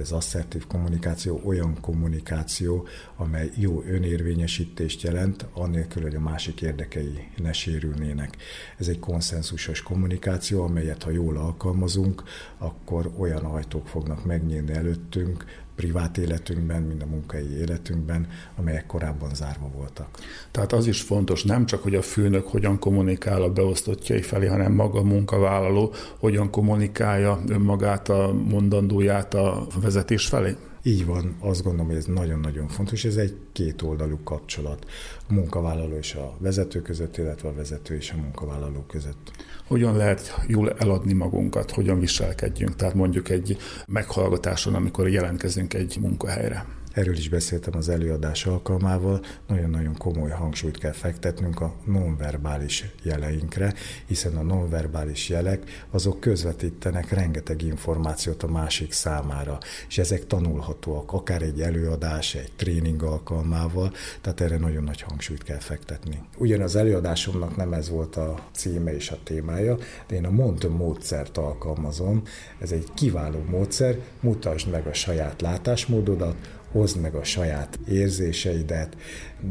[0.00, 2.86] az asszertív kommunikáció olyan kommunikáció,
[3.16, 8.36] amely jó önérvényesítést jelent, annélkül, hogy a másik érdekei ne sérülnének.
[8.78, 12.22] Ez egy konszenzusos kommunikáció, amelyet ha jól alkalmazunk,
[12.58, 15.44] akkor olyan ajtók fognak megnyílni előttünk,
[15.80, 20.08] privát életünkben, mint a munkai életünkben, amelyek korábban zárva voltak.
[20.50, 24.72] Tehát az is fontos, nem csak, hogy a főnök hogyan kommunikál a beosztottjai felé, hanem
[24.72, 30.56] maga a munkavállaló hogyan kommunikálja önmagát, a mondandóját a vezetés felé?
[30.82, 34.86] Így van, azt gondolom, hogy ez nagyon-nagyon fontos, ez egy kétoldalú kapcsolat
[35.28, 39.30] a munkavállaló és a vezető között, illetve a vezető és a munkavállaló között.
[39.70, 43.56] Hogyan lehet jól eladni magunkat, hogyan viselkedjünk, tehát mondjuk egy
[43.86, 46.64] meghallgatáson, amikor jelentkezünk egy munkahelyre?
[46.92, 53.74] Erről is beszéltem az előadás alkalmával, nagyon-nagyon komoly hangsúlyt kell fektetnünk a nonverbális jeleinkre,
[54.06, 61.42] hiszen a nonverbális jelek azok közvetítenek rengeteg információt a másik számára, és ezek tanulhatóak, akár
[61.42, 66.22] egy előadás, egy tréning alkalmával, tehát erre nagyon nagy hangsúlyt kell fektetni.
[66.38, 69.76] Ugyan az előadásomnak nem ez volt a címe és a témája,
[70.06, 72.22] de én a Mont módszert alkalmazom,
[72.58, 78.96] ez egy kiváló módszer, mutasd meg a saját látásmódodat, hozd meg a saját érzéseidet,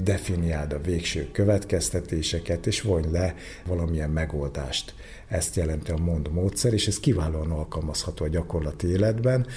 [0.03, 4.93] definiáld a végső következtetéseket, és vonj le valamilyen megoldást.
[5.27, 9.47] Ezt jelenti a mond módszer, és ez kiválóan alkalmazható a gyakorlati életben.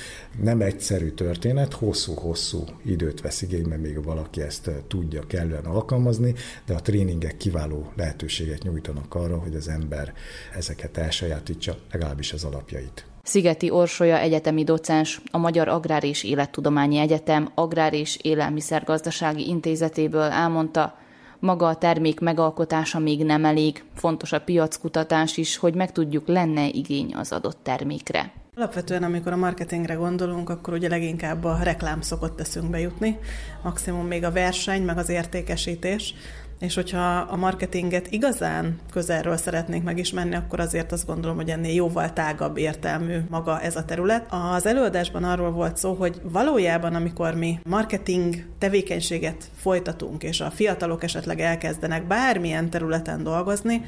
[0.43, 6.35] Nem egyszerű történet, hosszú-hosszú időt vesz igénybe, még valaki ezt tudja kellően alkalmazni,
[6.67, 10.13] de a tréningek kiváló lehetőséget nyújtanak arra, hogy az ember
[10.57, 13.12] ezeket elsajátítsa, legalábbis az alapjait.
[13.23, 20.99] Szigeti Orsolya egyetemi docens, a Magyar Agrár és Élettudományi Egyetem Agrár és Élelmiszergazdasági Intézetéből elmondta,
[21.39, 27.15] maga a termék megalkotása még nem elég, fontos a piackutatás is, hogy megtudjuk, lenne igény
[27.15, 28.33] az adott termékre.
[28.57, 33.19] Alapvetően, amikor a marketingre gondolunk, akkor ugye leginkább a reklám szokott eszünkbe jutni,
[33.63, 36.15] maximum még a verseny, meg az értékesítés,
[36.63, 42.13] és hogyha a marketinget igazán közelről szeretnénk megismerni, akkor azért azt gondolom, hogy ennél jóval
[42.13, 44.27] tágabb értelmű maga ez a terület.
[44.55, 51.03] Az előadásban arról volt szó, hogy valójában, amikor mi marketing tevékenységet folytatunk, és a fiatalok
[51.03, 53.85] esetleg elkezdenek bármilyen területen dolgozni,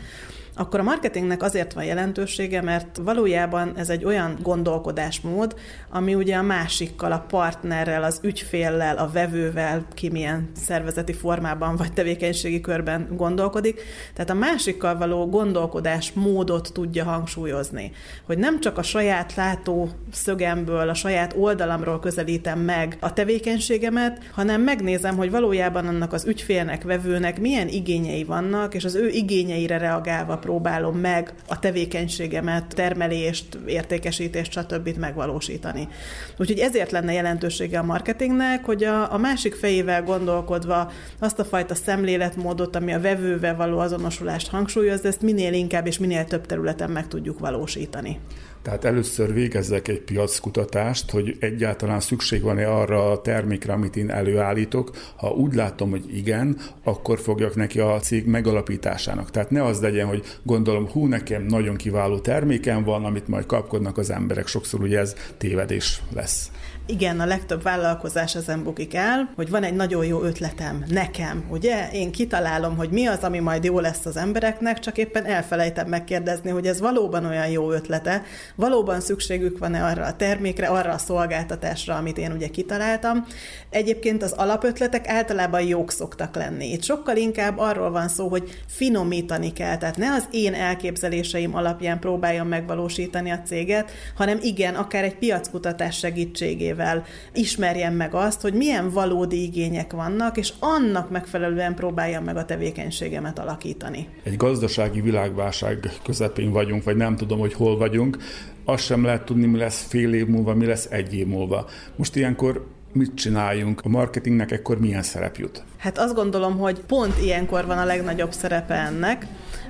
[0.56, 5.54] akkor a marketingnek azért van jelentősége, mert valójában ez egy olyan gondolkodásmód,
[5.90, 11.92] ami ugye a másikkal, a partnerrel, az ügyféllel, a vevővel, ki milyen szervezeti formában vagy
[11.92, 13.80] tevékenységi körben gondolkodik.
[14.14, 17.92] Tehát a másikkal való gondolkodás módot tudja hangsúlyozni.
[18.26, 24.62] Hogy nem csak a saját látó szögemből, a saját oldalamról közelítem meg a tevékenységemet, hanem
[24.62, 30.42] megnézem, hogy valójában annak az ügyfélnek, vevőnek milyen igényei vannak, és az ő igényeire reagálva
[30.44, 34.88] próbálom meg a tevékenységemet, termelést, értékesítést, stb.
[34.98, 35.88] megvalósítani.
[36.36, 41.74] Úgyhogy ezért lenne jelentősége a marketingnek, hogy a, a másik fejével gondolkodva azt a fajta
[41.74, 47.08] szemléletmódot, ami a vevővel való azonosulást hangsúlyozza, ezt minél inkább és minél több területen meg
[47.08, 48.20] tudjuk valósítani.
[48.64, 54.90] Tehát először végezzek egy piackutatást, hogy egyáltalán szükség van-e arra a termékre, amit én előállítok.
[55.16, 59.30] Ha úgy látom, hogy igen, akkor fogjak neki a cég megalapításának.
[59.30, 63.98] Tehát ne az legyen, hogy gondolom, hú, nekem nagyon kiváló termékem van, amit majd kapkodnak
[63.98, 64.46] az emberek.
[64.46, 66.50] Sokszor ugye ez tévedés lesz.
[66.86, 71.88] Igen, a legtöbb vállalkozás ezen bukik el, hogy van egy nagyon jó ötletem nekem, ugye?
[71.92, 76.50] Én kitalálom, hogy mi az, ami majd jó lesz az embereknek, csak éppen elfelejtem megkérdezni,
[76.50, 78.22] hogy ez valóban olyan jó ötlete,
[78.54, 83.26] valóban szükségük van-e arra a termékre, arra a szolgáltatásra, amit én ugye kitaláltam.
[83.70, 86.72] Egyébként az alapötletek általában jók szoktak lenni.
[86.72, 91.98] Itt sokkal inkább arról van szó, hogy finomítani kell, tehát ne az én elképzeléseim alapján
[91.98, 98.54] próbáljam megvalósítani a céget, hanem igen, akár egy piackutatás segítségével segítségével ismerjem meg azt, hogy
[98.54, 104.08] milyen valódi igények vannak, és annak megfelelően próbáljam meg a tevékenységemet alakítani.
[104.22, 108.18] Egy gazdasági világválság közepén vagyunk, vagy nem tudom, hogy hol vagyunk.
[108.64, 111.66] Azt sem lehet tudni, mi lesz fél év múlva, mi lesz egy év múlva.
[111.96, 113.80] Most ilyenkor mit csináljunk?
[113.84, 115.62] A marketingnek ekkor milyen szerep jut?
[115.76, 119.26] Hát azt gondolom, hogy pont ilyenkor van a legnagyobb szerepe ennek,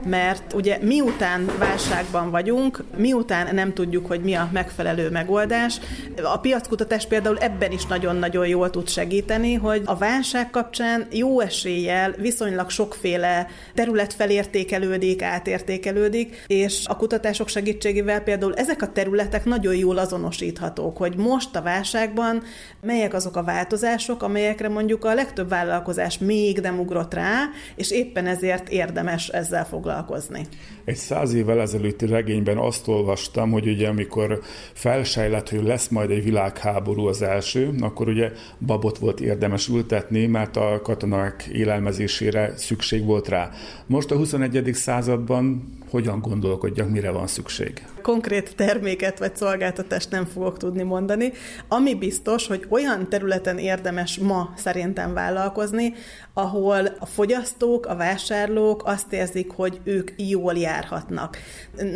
[0.06, 5.80] mert ugye miután válságban vagyunk, miután nem tudjuk, hogy mi a megfelelő megoldás,
[6.22, 12.10] a piackutatás például ebben is nagyon-nagyon jól tud segíteni, hogy a válság kapcsán jó eséllyel
[12.10, 19.98] viszonylag sokféle terület felértékelődik, átértékelődik, és a kutatások segítségével például ezek a területek nagyon jól
[19.98, 22.42] azonosíthatók, hogy most a válságban
[22.80, 27.38] melyek azok a változások, amelyekre mondjuk a legtöbb vállalkozás még nem ugrott rá,
[27.76, 30.46] és éppen ezért érdemes ezzel foglalkozni foglalkozni.
[30.84, 34.40] Egy száz évvel ezelőtti regényben azt olvastam, hogy ugye amikor
[34.72, 38.32] felsejlett, hogy lesz majd egy világháború az első, akkor ugye
[38.66, 43.50] babot volt érdemes ültetni, mert a katonák élelmezésére szükség volt rá.
[43.86, 44.70] Most a 21.
[44.72, 47.86] században hogyan gondolkodjak, mire van szükség?
[48.02, 51.32] Konkrét terméket vagy szolgáltatást nem fogok tudni mondani.
[51.68, 55.94] Ami biztos, hogy olyan területen érdemes ma szerintem vállalkozni,
[56.32, 61.36] ahol a fogyasztók, a vásárlók azt érzik, hogy ők jól járhatnak.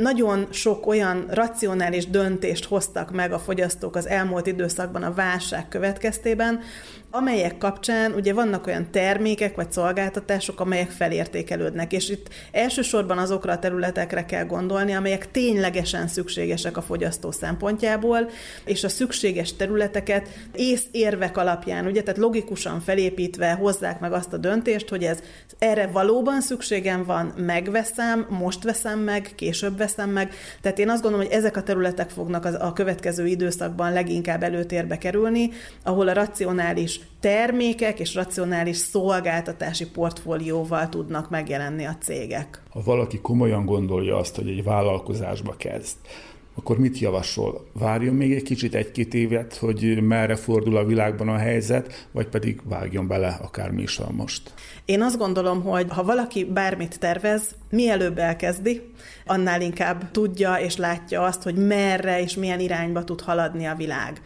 [0.00, 6.60] Nagyon sok olyan racionális döntést hoztak meg a fogyasztók az elmúlt időszakban a válság következtében,
[7.10, 13.58] amelyek kapcsán ugye vannak olyan termékek vagy szolgáltatások, amelyek felértékelődnek, és itt elsősorban azokra a
[13.58, 18.30] területekre kell gondolni, amelyek ténylegesen szükségesek a fogyasztó szempontjából,
[18.64, 24.36] és a szükséges területeket ész érvek alapján, ugye, tehát logikusan felépítve hozzák meg azt a
[24.36, 25.18] döntést, hogy ez
[25.58, 30.34] erre valóban szükségem van, megveszem, most veszem meg, később veszem meg.
[30.60, 35.50] Tehát én azt gondolom, hogy ezek a területek fognak a következő időszakban leginkább előtérbe kerülni,
[35.82, 42.62] ahol a racionális termékek és racionális szolgáltatási portfólióval tudnak megjelenni a cégek.
[42.70, 45.96] Ha valaki komolyan gondolja azt, hogy egy vállalkozásba kezd,
[46.58, 47.66] akkor mit javasol?
[47.72, 52.60] Várjon még egy kicsit, egy-két évet, hogy merre fordul a világban a helyzet, vagy pedig
[52.64, 54.54] vágjon bele akármi is van most?
[54.84, 58.82] Én azt gondolom, hogy ha valaki bármit tervez, mielőbb elkezdi,
[59.26, 64.20] annál inkább tudja és látja azt, hogy merre és milyen irányba tud haladni a világ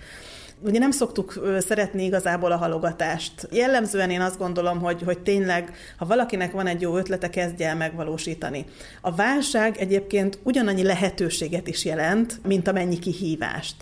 [0.65, 3.49] ugye nem szoktuk szeretni igazából a halogatást.
[3.51, 7.77] Jellemzően én azt gondolom, hogy, hogy tényleg, ha valakinek van egy jó ötlete, kezdje el
[7.77, 8.65] megvalósítani.
[9.01, 13.75] A válság egyébként ugyanannyi lehetőséget is jelent, mint amennyi kihívást.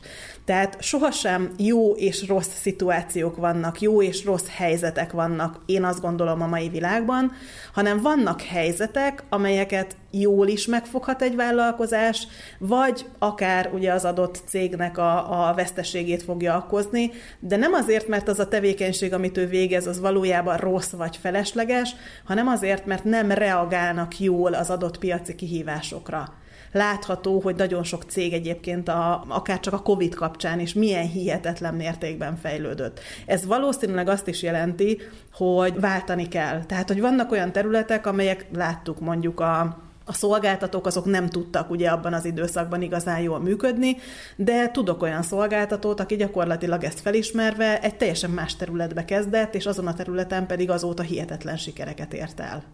[0.45, 6.43] Tehát sohasem jó és rossz szituációk vannak, jó és rossz helyzetek vannak, én azt gondolom
[6.43, 7.33] a mai világban,
[7.73, 12.27] hanem vannak helyzetek, amelyeket jól is megfoghat egy vállalkozás,
[12.59, 18.29] vagy akár ugye az adott cégnek a, a veszteségét fogja okozni, de nem azért, mert
[18.29, 23.31] az a tevékenység, amit ő végez, az valójában rossz vagy felesleges, hanem azért, mert nem
[23.31, 26.40] reagálnak jól az adott piaci kihívásokra
[26.73, 31.75] látható, hogy nagyon sok cég egyébként a, akár csak a COVID kapcsán is milyen hihetetlen
[31.75, 33.01] mértékben fejlődött.
[33.27, 34.99] Ez valószínűleg azt is jelenti,
[35.33, 36.65] hogy váltani kell.
[36.65, 41.89] Tehát, hogy vannak olyan területek, amelyek láttuk mondjuk a a szolgáltatók azok nem tudtak ugye
[41.89, 43.97] abban az időszakban igazán jól működni,
[44.37, 49.87] de tudok olyan szolgáltatót, aki gyakorlatilag ezt felismerve egy teljesen más területbe kezdett, és azon
[49.87, 52.65] a területen pedig azóta hihetetlen sikereket ért el.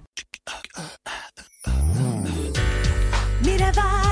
[3.66, 4.05] Mire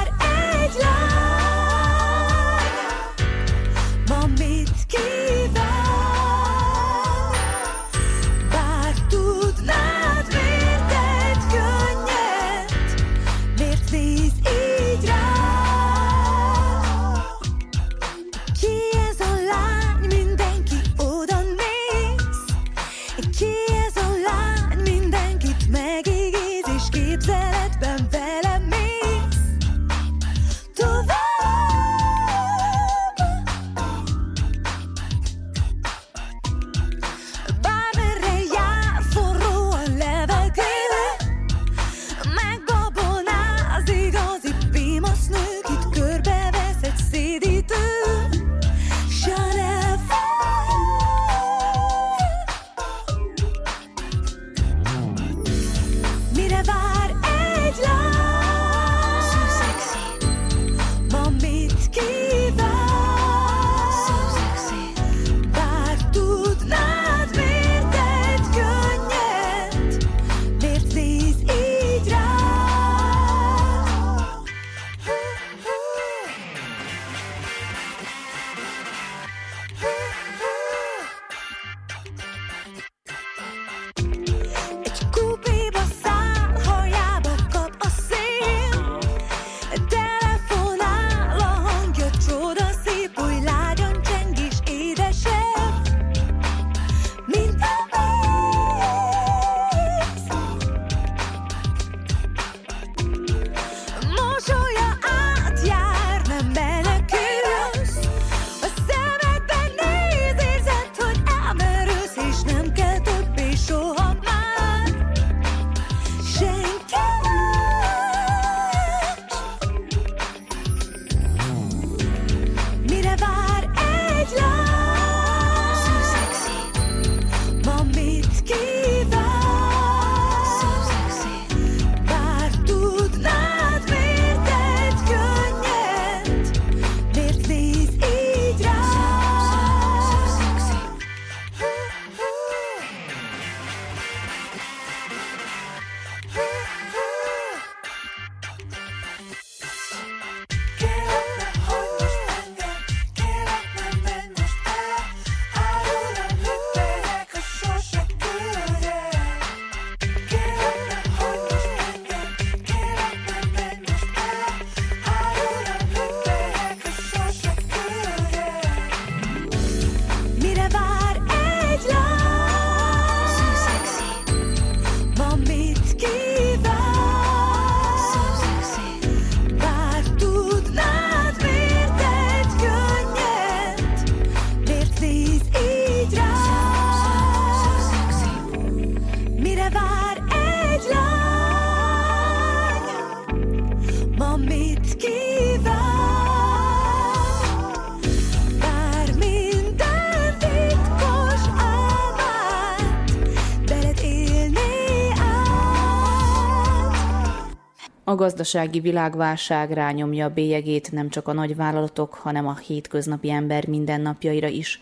[208.14, 214.46] A gazdasági világválság rányomja a bélyegét nem csak a nagyvállalatok, hanem a hétköznapi ember mindennapjaira
[214.46, 214.80] is.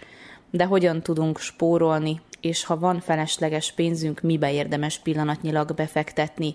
[0.50, 6.54] De hogyan tudunk spórolni, és ha van felesleges pénzünk, mibe érdemes pillanatnyilag befektetni?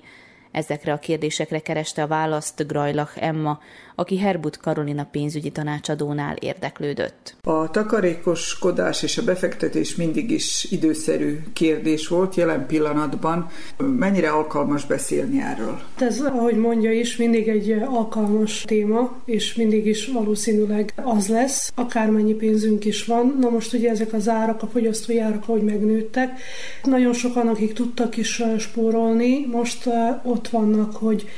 [0.52, 3.60] Ezekre a kérdésekre kereste a választ Grajlach Emma,
[3.96, 7.36] aki Herbut Karolina pénzügyi tanácsadónál érdeklődött.
[7.44, 13.50] A takarékoskodás és a befektetés mindig is időszerű kérdés volt jelen pillanatban.
[13.78, 15.80] Mennyire alkalmas beszélni erről?
[16.00, 22.34] Ez, ahogy mondja is, mindig egy alkalmas téma, és mindig is valószínűleg az lesz, akármennyi
[22.34, 23.38] pénzünk is van.
[23.40, 26.40] Na most ugye ezek az árak, a fogyasztói árak, ahogy megnőttek,
[26.84, 29.90] nagyon sokan, akik tudtak is spórolni, most
[30.24, 31.30] ott vannak, hogy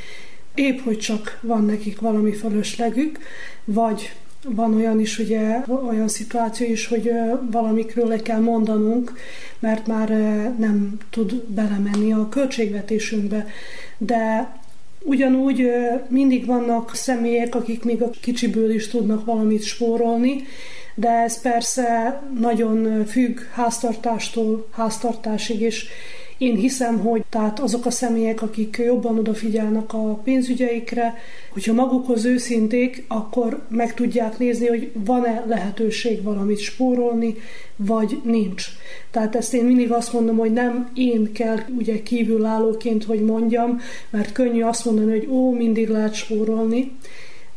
[0.56, 3.20] épp hogy csak van nekik valami fölöslegük,
[3.66, 7.12] vagy van olyan is, ugye, olyan szituáció is, hogy
[7.52, 9.14] valamikről le kell mondanunk,
[9.60, 10.10] mert már
[10.58, 13.48] nem tud belemenni a költségvetésünkbe.
[13.98, 14.54] De
[15.04, 15.72] ugyanúgy
[16.08, 20.44] mindig vannak személyek, akik még a kicsiből is tudnak valamit spórolni,
[20.96, 25.88] de ez persze nagyon függ háztartástól háztartásig, és
[26.40, 31.14] én hiszem, hogy tehát azok a személyek, akik jobban odafigyelnek a pénzügyeikre,
[31.50, 37.36] hogyha magukhoz őszinték, akkor meg tudják nézni, hogy van-e lehetőség valamit spórolni,
[37.76, 38.66] vagy nincs.
[39.12, 43.80] Tehát ezt én mindig azt mondom, hogy nem én kell ugye kívülállóként, hogy mondjam,
[44.10, 46.92] mert könnyű azt mondani, hogy ó, mindig lehet spórolni,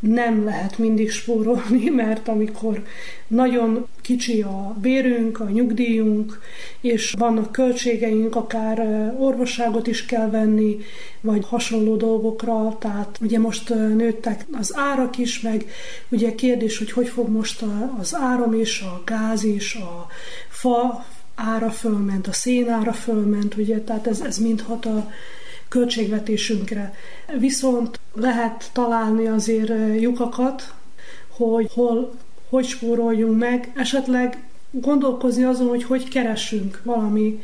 [0.03, 2.83] nem lehet mindig spórolni, mert amikor
[3.27, 6.41] nagyon kicsi a bérünk, a nyugdíjunk,
[6.81, 8.79] és vannak költségeink, akár
[9.19, 10.77] orvosságot is kell venni,
[11.21, 15.65] vagy hasonló dolgokra, tehát ugye most nőttek az árak is, meg
[16.09, 17.65] ugye kérdés, hogy hogy fog most
[17.99, 20.07] az áram és a gáz és a
[20.49, 25.11] fa ára fölment, a szén ára fölment, ugye, tehát ez, ez mind hat a
[25.73, 26.95] költségvetésünkre.
[27.39, 30.75] Viszont lehet találni azért lyukakat,
[31.29, 32.15] hogy hol,
[32.49, 37.41] hogy spóroljunk meg, esetleg gondolkozni azon, hogy hogy keressünk valami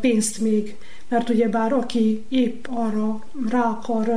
[0.00, 0.76] pénzt még
[1.08, 4.08] mert ugye bár aki épp arra rá akar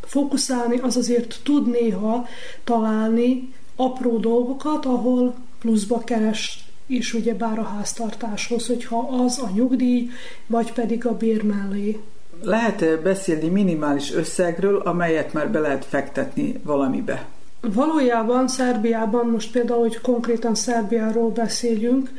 [0.00, 2.26] fókuszálni, az azért tud néha
[2.64, 10.10] találni apró dolgokat, ahol pluszba keres és ugye bár a háztartáshoz, hogyha az a nyugdíj,
[10.46, 12.00] vagy pedig a bér mellé.
[12.42, 17.26] Lehet beszélni minimális összegről, amelyet már be lehet fektetni valamibe?
[17.60, 22.10] Valójában Szerbiában, most például, hogy konkrétan Szerbiáról beszéljünk,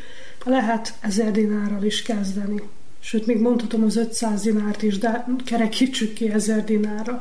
[0.46, 2.62] lehet ezer dinárral is kezdeni
[3.04, 7.20] sőt, még mondhatom az 500 dinárt is, de kerekítsük ki 1000 dinárra.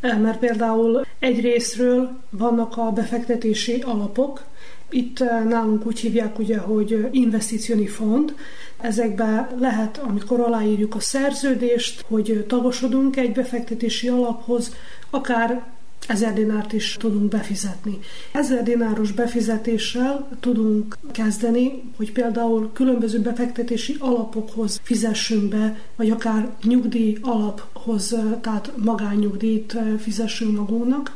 [0.00, 4.44] Mert például egy részről vannak a befektetési alapok,
[4.90, 5.18] itt
[5.48, 8.34] nálunk úgy hívják ugye, hogy investícióni fond.
[8.80, 14.74] Ezekbe lehet, amikor aláírjuk a szerződést, hogy tagosodunk egy befektetési alaphoz,
[15.10, 15.62] akár
[16.06, 17.98] ezer dinárt is tudunk befizetni.
[18.32, 27.18] Ezer dináros befizetéssel tudunk kezdeni, hogy például különböző befektetési alapokhoz fizessünk be, vagy akár nyugdíj
[27.20, 31.12] alaphoz, tehát magánnyugdíjt fizessünk magunknak.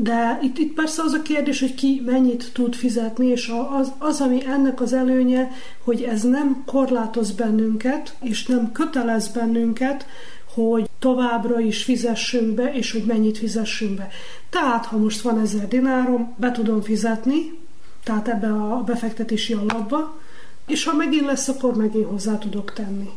[0.00, 4.20] De itt, itt persze az a kérdés, hogy ki mennyit tud fizetni, és az, az,
[4.20, 5.50] ami ennek az előnye,
[5.84, 10.06] hogy ez nem korlátoz bennünket, és nem kötelez bennünket,
[10.54, 14.08] hogy továbbra is fizessünk be, és hogy mennyit fizessünk be.
[14.50, 17.58] Tehát, ha most van ezer dinárom, be tudom fizetni,
[18.04, 20.20] tehát ebbe a befektetési alapba,
[20.66, 23.08] és ha megint lesz, akkor megint hozzá tudok tenni.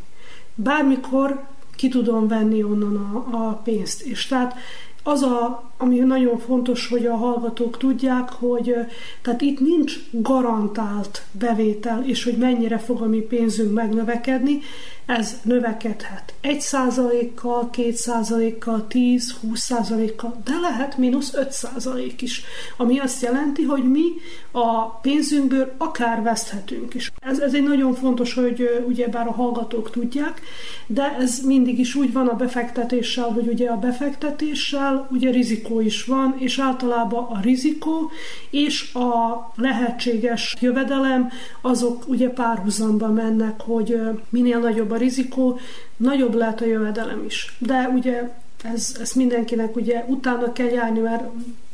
[0.54, 1.44] Bármikor
[1.76, 4.00] ki tudom venni onnan a, a pénzt.
[4.00, 4.54] És tehát
[5.02, 8.74] az, a, ami nagyon fontos, hogy a hallgatók tudják, hogy
[9.22, 14.60] tehát itt nincs garantált bevétel, és hogy mennyire fog a mi pénzünk megnövekedni,
[15.06, 22.42] ez növekedhet 1 százalékkal, 2 százalékkal, 10, 20 százalékkal, de lehet mínusz 5 százalék is,
[22.76, 24.04] ami azt jelenti, hogy mi
[24.50, 27.12] a pénzünkből akár veszthetünk is.
[27.20, 30.40] Ez, ez egy nagyon fontos, hogy ugyebár a hallgatók tudják,
[30.86, 36.04] de ez mindig is úgy van a befektetéssel, hogy ugye a befektetéssel ugye rizikó is
[36.04, 38.10] van, és általában a rizikó
[38.50, 41.30] és a lehetséges jövedelem
[41.60, 44.00] azok ugye párhuzamba mennek, hogy
[44.30, 45.58] minél nagyobb a rizikó,
[45.96, 47.56] nagyobb lehet a jövedelem is.
[47.58, 48.30] De ugye
[48.62, 51.24] ez, ez mindenkinek ugye utána kell járni, mert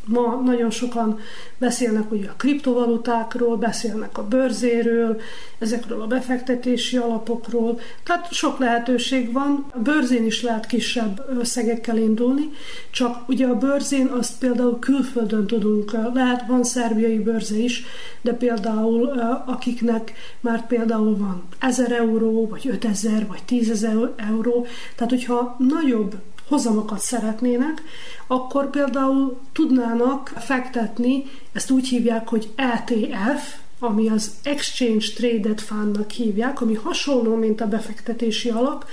[0.08, 1.18] Ma nagyon sokan
[1.58, 5.20] beszélnek ugye a kriptovalutákról, beszélnek a bőrzéről,
[5.58, 9.66] ezekről a befektetési alapokról, tehát sok lehetőség van.
[9.74, 12.50] A bőrzén is lehet kisebb összegekkel indulni,
[12.90, 17.84] csak ugye a bőrzén azt például külföldön tudunk, lehet van szerbiai bőrze is,
[18.20, 19.06] de például
[19.46, 23.86] akiknek már például van 1000 euró, vagy 5000, vagy 10
[24.16, 26.14] euró, tehát hogyha nagyobb
[26.48, 27.82] hozamokat szeretnének,
[28.26, 36.60] akkor például tudnának fektetni, ezt úgy hívják, hogy ETF, ami az Exchange Traded Fundnak hívják,
[36.60, 38.84] ami hasonló, mint a befektetési alap,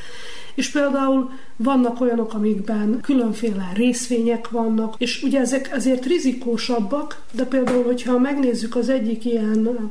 [0.55, 7.83] és például vannak olyanok, amikben különféle részvények vannak, és ugye ezek ezért rizikósabbak, de például,
[7.83, 9.89] hogyha megnézzük az egyik ilyen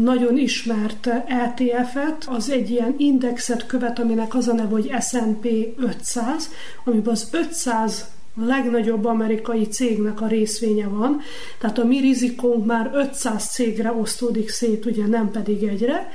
[0.00, 6.50] nagyon ismert ETF-et, az egy ilyen indexet követ, aminek az a neve, hogy S&P 500,
[6.84, 11.20] amiben az 500 legnagyobb amerikai cégnek a részvénye van,
[11.58, 16.12] tehát a mi rizikónk már 500 cégre osztódik szét, ugye nem pedig egyre,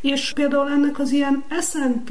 [0.00, 2.10] és például ennek az ilyen S&P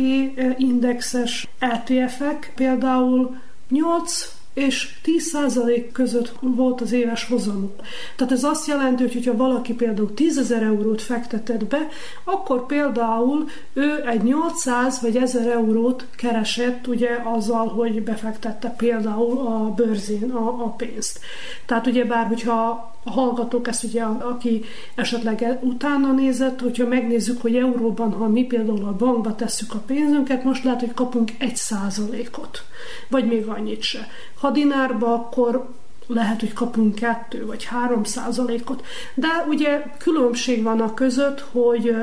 [0.58, 3.38] indexes ETF-ek például
[3.70, 7.82] 8 és 10% között volt az éves hozamuk.
[8.16, 11.88] Tehát ez azt jelenti, hogy ha valaki például 10 ezer eurót fektetett be,
[12.24, 19.74] akkor például ő egy 800 vagy 1000 eurót keresett ugye azzal, hogy befektette például a
[19.76, 21.20] bőrzén a, a pénzt.
[21.66, 24.64] Tehát ugye bár, hogyha a hallgatók ezt ugye, aki
[24.96, 30.44] esetleg utána nézett, hogyha megnézzük, hogy euróban, ha mi például a bankba tesszük a pénzünket,
[30.44, 32.64] most lehet, hogy kapunk egy százalékot,
[33.10, 34.08] vagy még annyit se.
[34.40, 35.70] Ha dinárba, akkor
[36.08, 38.86] lehet, hogy kapunk kettő vagy három százalékot.
[39.14, 41.96] De ugye különbség van a között, hogy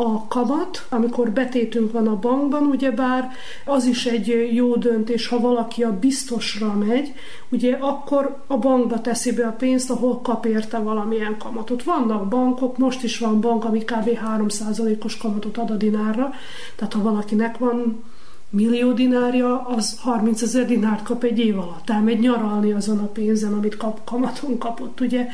[0.00, 3.30] a kamat, amikor betétünk van a bankban, ugyebár
[3.64, 7.12] az is egy jó döntés, ha valaki a biztosra megy,
[7.48, 11.82] ugye akkor a bankba teszi be a pénzt, ahol kap érte valamilyen kamatot.
[11.82, 14.18] Vannak bankok, most is van bank, ami kb.
[14.38, 16.30] 3%-os kamatot ad a dinárra,
[16.76, 18.04] tehát ha valakinek van
[18.50, 21.90] millió dinárja, az 30 ezer dinárt kap egy év alatt.
[21.90, 25.26] Elmegy nyaralni azon a pénzen, amit kap, kamaton kapott, ugye.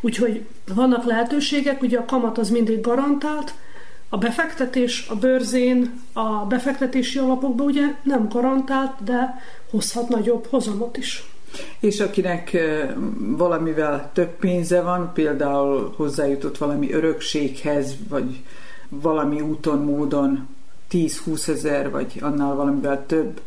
[0.00, 3.54] Úgyhogy vannak lehetőségek, ugye a kamat az mindig garantált,
[4.08, 11.24] A befektetés a bőrzén, a befektetési alapokba ugye nem garantált, de hozhat nagyobb hozamot is.
[11.80, 12.56] És akinek
[13.16, 18.42] valamivel több pénze van, például hozzájutott valami örökséghez, vagy
[18.88, 20.48] valami úton, módon
[20.90, 23.40] 10-20 ezer, vagy annál valamivel több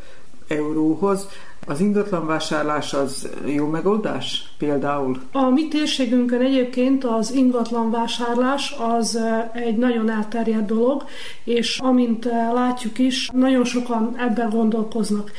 [0.48, 1.28] euróhoz,
[1.70, 5.22] az ingatlanvásárlás az jó megoldás például?
[5.32, 9.20] A mi térségünkön egyébként az ingatlanvásárlás az
[9.54, 11.04] egy nagyon elterjedt dolog,
[11.44, 15.32] és amint látjuk is, nagyon sokan ebben gondolkoznak.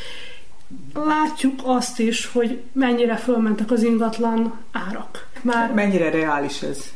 [0.95, 5.29] Látjuk azt is, hogy mennyire fölmentek az ingatlan árak.
[5.43, 6.93] Már mennyire reális ez?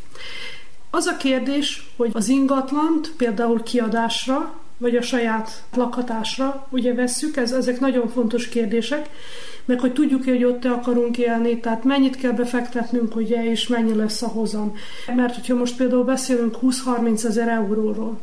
[0.91, 7.53] Az a kérdés, hogy az ingatlant például kiadásra vagy a saját lakhatásra, ugye vesszük, ez,
[7.53, 9.09] ezek nagyon fontos kérdések,
[9.65, 14.23] meg hogy tudjuk hogy ott akarunk élni, tehát mennyit kell befektetnünk, ugye, és mennyi lesz
[14.23, 14.77] a hozam.
[15.15, 18.21] Mert hogyha most például beszélünk 20-30 ezer euróról,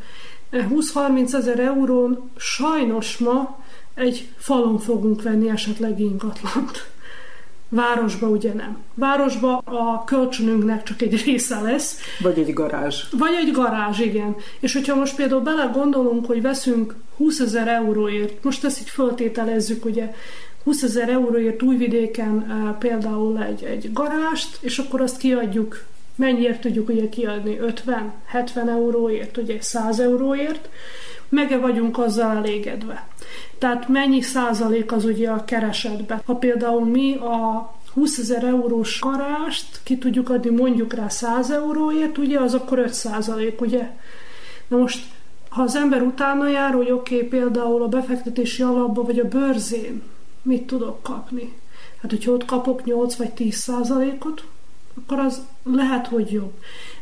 [0.51, 3.59] 20-30 ezer eurón sajnos ma
[3.93, 6.90] egy falon fogunk venni esetleg ingatlant.
[7.73, 8.77] Városba ugye nem.
[8.93, 11.99] Városba a kölcsönünknek csak egy része lesz.
[12.19, 13.03] Vagy egy garázs.
[13.11, 14.35] Vagy egy garázs, igen.
[14.59, 19.85] És hogyha most például bele gondolunk, hogy veszünk 20 ezer euróért, most ezt így föltételezzük,
[19.85, 20.13] ugye
[20.63, 25.83] 20 ezer euróért újvidéken e, például egy, egy garást, és akkor azt kiadjuk,
[26.15, 27.59] mennyiért tudjuk ugye kiadni?
[27.59, 30.69] 50, 70 euróért, ugye 100 euróért,
[31.31, 33.07] mege vagyunk azzal elégedve.
[33.57, 36.21] Tehát mennyi százalék az ugye a keresetbe.
[36.25, 42.17] Ha például mi a 20 ezer eurós karást ki tudjuk adni mondjuk rá 100 euróért,
[42.17, 43.91] ugye, az akkor 5 százalék, ugye?
[44.67, 45.05] Na most,
[45.49, 50.01] ha az ember utána jár, hogy oké, okay, például a befektetési alapba vagy a bőrzén
[50.41, 51.53] mit tudok kapni?
[52.01, 54.43] Hát, hogyha ott kapok 8 vagy 10 százalékot,
[54.97, 56.53] akkor az lehet, hogy jobb.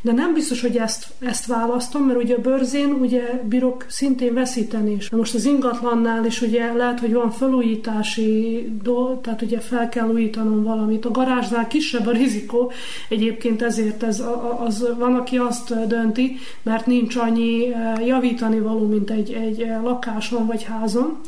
[0.02, 4.92] De nem biztos, hogy ezt, ezt választom, mert ugye a bőrzén ugye bírok szintén veszíteni
[4.92, 5.10] is.
[5.10, 10.64] Most az ingatlannál is ugye lehet, hogy van felújítási dolg, tehát ugye fel kell újítanom
[10.64, 11.06] valamit.
[11.06, 12.72] A garázsnál kisebb a rizikó,
[13.10, 14.24] egyébként ezért ez,
[14.66, 20.46] az, van, aki azt dönti, mert nincs annyi e, javítani való, mint egy, egy lakáson
[20.46, 21.20] vagy házon.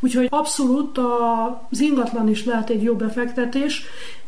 [0.00, 0.98] Úgyhogy abszolút
[1.70, 3.82] az ingatlan is lehet egy jó befektetés,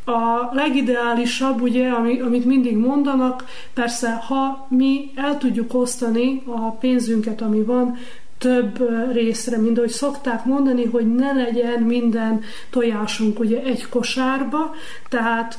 [0.04, 1.90] a legideálisabb, ugye,
[2.24, 3.44] amit mindig mondanak,
[3.74, 7.98] persze, ha mi el tudjuk osztani a pénzünket, ami van,
[8.38, 14.74] több részre, mint ahogy szokták mondani, hogy ne legyen minden tojásunk ugye egy kosárba,
[15.08, 15.58] tehát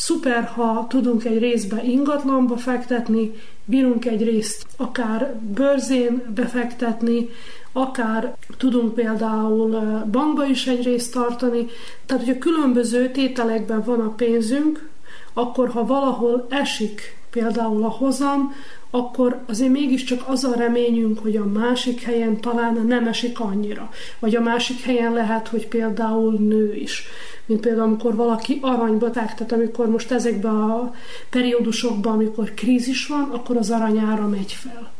[0.00, 3.32] szuper, ha tudunk egy részbe ingatlanba fektetni,
[3.64, 7.28] bírunk egy részt akár bőrzén befektetni,
[7.72, 9.70] akár tudunk például
[10.10, 11.66] bankba is egy részt tartani,
[12.06, 14.88] tehát hogyha különböző tételekben van a pénzünk,
[15.32, 18.52] akkor ha valahol esik például a hozam,
[18.90, 23.90] akkor azért mégiscsak az a reményünk, hogy a másik helyen talán nem esik annyira.
[24.18, 27.04] Vagy a másik helyen lehet, hogy például nő is.
[27.46, 30.94] Mint például, amikor valaki aranyba fektet, amikor most ezekben a
[31.30, 34.90] periódusokban, amikor krízis van, akkor az aranyára megy fel.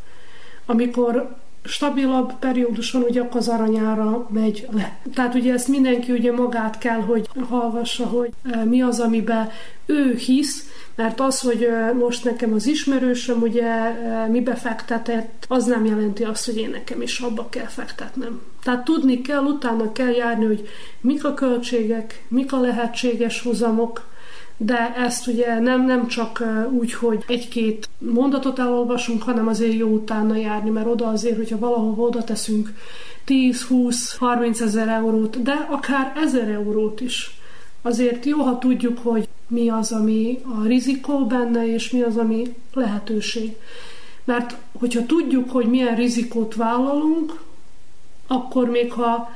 [0.67, 4.99] Amikor stabilabb periódus van, ugye akkor az aranyára megy le.
[5.15, 9.51] Tehát ugye ezt mindenki ugye magát kell, hogy hallgassa, hogy e, mi az, amiben
[9.87, 15.65] ő hisz, mert az, hogy e, most nekem az ismerősöm ugye e, mibe fektetett, az
[15.65, 18.41] nem jelenti azt, hogy én nekem is abba kell fektetnem.
[18.63, 20.69] Tehát tudni kell, utána kell járni, hogy
[21.01, 24.09] mik a költségek, mik a lehetséges hozamok,
[24.63, 30.37] de ezt ugye nem, nem csak úgy, hogy egy-két mondatot elolvasunk, hanem azért jó utána
[30.37, 32.75] járni, mert oda azért, hogyha valahova oda teszünk
[33.25, 37.39] 10, 20, 30 ezer eurót, de akár ezer eurót is.
[37.83, 42.55] Azért jó, ha tudjuk, hogy mi az, ami a rizikó benne, és mi az, ami
[42.75, 43.57] lehetőség.
[44.25, 47.41] Mert hogyha tudjuk, hogy milyen rizikót vállalunk,
[48.27, 49.31] akkor még ha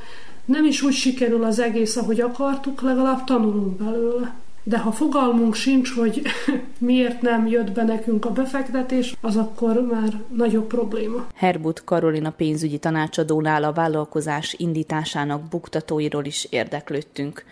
[0.44, 5.94] nem is úgy sikerül az egész, ahogy akartuk, legalább tanulunk belőle de ha fogalmunk sincs,
[5.94, 6.22] hogy
[6.78, 11.26] miért nem jött be nekünk a befektetés, az akkor már nagyobb probléma.
[11.34, 17.44] Herbut Karolina pénzügyi tanácsadónál a vállalkozás indításának buktatóiról is érdeklődtünk.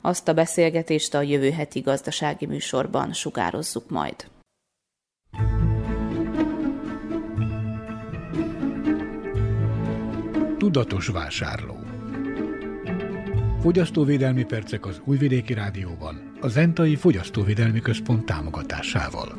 [0.00, 4.14] Azt a beszélgetést a jövő heti gazdasági műsorban sugározzuk majd.
[10.58, 11.76] Tudatos vásárló
[13.60, 19.34] Fogyasztóvédelmi percek az Újvidéki Rádióban, a Zentai Fogyasztóvédelmi Központ támogatásával.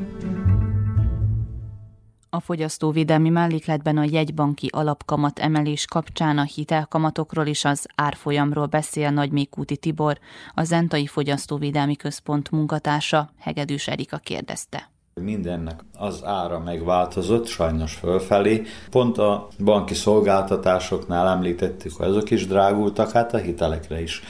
[2.30, 9.78] A fogyasztóvédelmi mellékletben a jegybanki alapkamat emelés kapcsán a hitelkamatokról és az árfolyamról beszél Nagymékúti
[9.78, 10.18] Tibor,
[10.54, 14.90] a Zentai Fogyasztóvédelmi Központ munkatársa, Hegedűs Erika kérdezte.
[15.14, 18.64] Mindennek az ára megváltozott, sajnos fölfelé.
[18.90, 24.22] Pont a banki szolgáltatásoknál említettük, hogy azok is drágultak, hát a hitelekre is.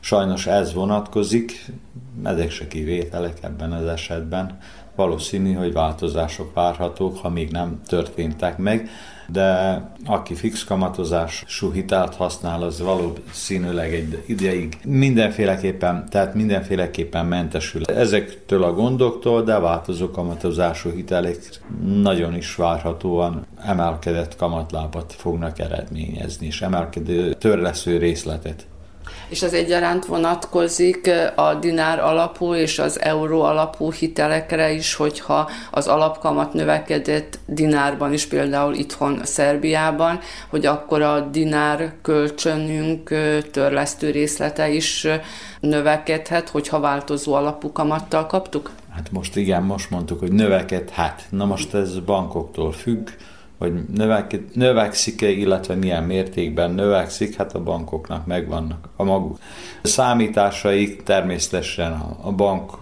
[0.00, 1.66] Sajnos ez vonatkozik,
[2.24, 4.58] ezek se kivételek ebben az esetben.
[4.94, 8.90] Valószínű, hogy változások várhatók, ha még nem történtek meg
[9.28, 18.62] de aki fix kamatozású hitelt használ, az valószínűleg egy ideig mindenféleképpen, tehát mindenféleképpen mentesül ezektől
[18.62, 21.36] a gondoktól, de változó kamatozású hitelek
[22.02, 28.66] nagyon is várhatóan emelkedett kamatlábat fognak eredményezni, és emelkedő törlesző részletet
[29.28, 35.86] és az egyaránt vonatkozik a dinár alapú és az euró alapú hitelekre is, hogyha az
[35.86, 43.14] alapkamat növekedett dinárban is, például itthon Szerbiában, hogy akkor a dinár kölcsönünk
[43.50, 45.06] törlesztő részlete is
[45.60, 48.70] növekedhet, hogyha változó alapú kamattal kaptuk?
[48.94, 51.24] Hát most igen, most mondtuk, hogy növekedhet.
[51.30, 53.08] Na most ez bankoktól függ,
[53.58, 53.72] hogy
[54.54, 59.38] növekszik-e, illetve milyen mértékben növekszik, hát a bankoknak megvannak a maguk
[59.82, 61.92] számításaik, természetesen
[62.22, 62.72] a bank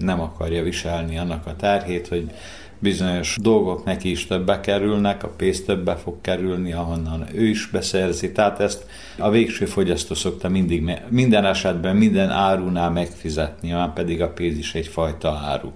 [0.00, 2.30] nem akarja viselni annak a terhét, hogy
[2.78, 8.32] bizonyos dolgok neki is többe kerülnek, a pénz többe fog kerülni, ahonnan ő is beszerzi.
[8.32, 8.86] Tehát ezt
[9.18, 14.74] a végső fogyasztó szokta mindig, minden esetben, minden árunál megfizetni, már pedig a pénz is
[14.74, 15.70] egyfajta áru.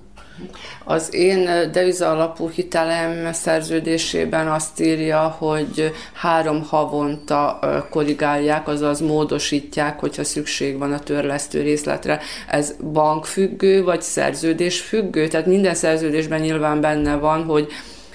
[0.85, 7.59] Az én deviza alapú hitelem szerződésében azt írja, hogy három havonta
[7.91, 12.21] korrigálják, azaz módosítják, hogyha szükség van a törlesztő részletre.
[12.49, 15.29] Ez bankfüggő, vagy szerződés függő?
[15.29, 17.69] Tehát minden szerződésben nyilván benne van, hogy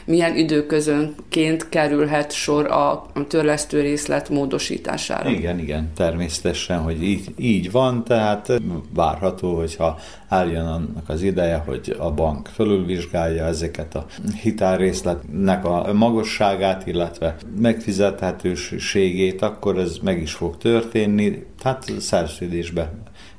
[0.05, 5.29] milyen időközönként kerülhet sor a törlesztő részlet módosítására.
[5.29, 8.61] Igen, igen, természetesen, hogy így, így van, tehát
[8.93, 14.05] várható, hogyha álljon annak az ideje, hogy a bank fölülvizsgálja ezeket a
[14.41, 22.91] hitelrészletnek a magasságát, illetve megfizethetőségét, akkor ez meg is fog történni, tehát szerződésbe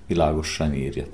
[0.06, 1.04] világosan írja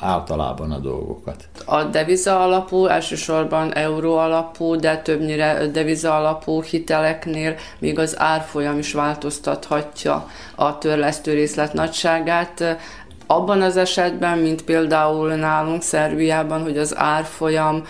[0.00, 1.48] általában a dolgokat.
[1.64, 8.92] A deviza alapú, elsősorban euró alapú, de többnyire deviza alapú hiteleknél még az árfolyam is
[8.92, 12.78] változtathatja a törlesztő részlet nagyságát.
[13.26, 17.82] Abban az esetben, mint például nálunk Szerbiában, hogy az árfolyam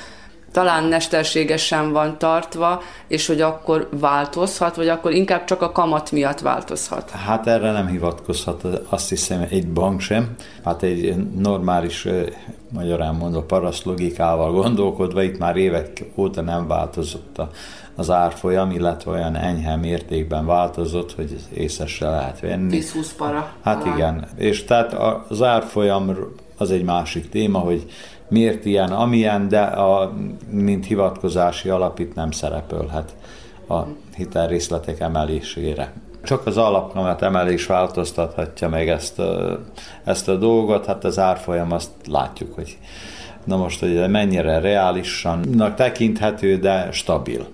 [0.53, 6.41] talán mesterségesen van tartva, és hogy akkor változhat, vagy akkor inkább csak a kamat miatt
[6.41, 7.11] változhat?
[7.11, 10.35] Hát erre nem hivatkozhat, azt hiszem egy bank sem.
[10.65, 12.09] Hát egy normális,
[12.73, 17.51] magyarán mondva, paraszt logikával gondolkodva, itt már évek óta nem változott a,
[17.95, 22.79] az árfolyam, illetve olyan enyhe mértékben változott, hogy észre lehet venni.
[22.81, 23.53] 10-20 para.
[23.63, 23.97] Hát talán.
[23.97, 24.97] igen, és tehát
[25.29, 26.17] az árfolyam
[26.57, 27.87] az egy másik téma, hogy
[28.29, 30.13] miért ilyen, amilyen, de a,
[30.51, 33.17] mint hivatkozási alap nem szerepelhet
[33.69, 33.83] a
[34.17, 35.93] hitelrészletek emelésére.
[36.23, 39.23] Csak az alapkamat emelés változtathatja meg ezt
[40.05, 42.79] ezt a dolgot, hát az árfolyam azt látjuk, hogy
[43.45, 47.47] na most, hogy mennyire reálisan tekinthető, de stabil.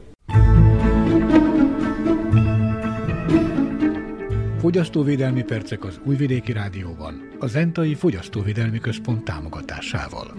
[4.65, 10.35] Fogyasztóvédelmi percek az Újvidéki Rádióban, a Zentai Fogyasztóvédelmi Központ támogatásával.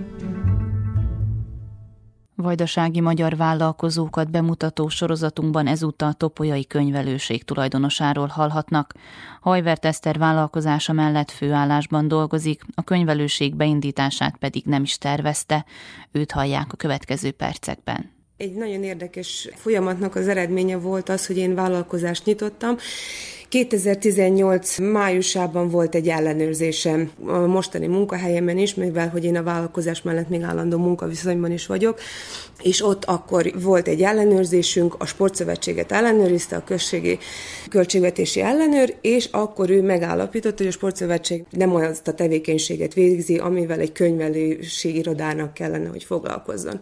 [2.36, 8.94] Vajdasági magyar vállalkozókat bemutató sorozatunkban ezúttal Topolyai könyvelőség tulajdonosáról hallhatnak.
[9.42, 15.66] Hajvert Eszter vállalkozása mellett főállásban dolgozik, a könyvelőség beindítását pedig nem is tervezte.
[16.12, 18.15] Őt hallják a következő percekben.
[18.38, 22.78] Egy nagyon érdekes folyamatnak az eredménye volt az, hogy én vállalkozást nyitottam,
[23.50, 30.30] 2018 májusában volt egy ellenőrzésem a mostani munkahelyemen is, mivel hogy én a vállalkozás mellett
[30.30, 32.00] még állandó munkaviszonyban is vagyok,
[32.62, 37.18] és ott akkor volt egy ellenőrzésünk, a sportszövetséget ellenőrizte, a községi
[37.70, 43.80] költségvetési ellenőr, és akkor ő megállapította, hogy a sportszövetség nem azt a tevékenységet végzi, amivel
[43.80, 46.80] egy könyvelősi irodának kellene, hogy foglalkozzon.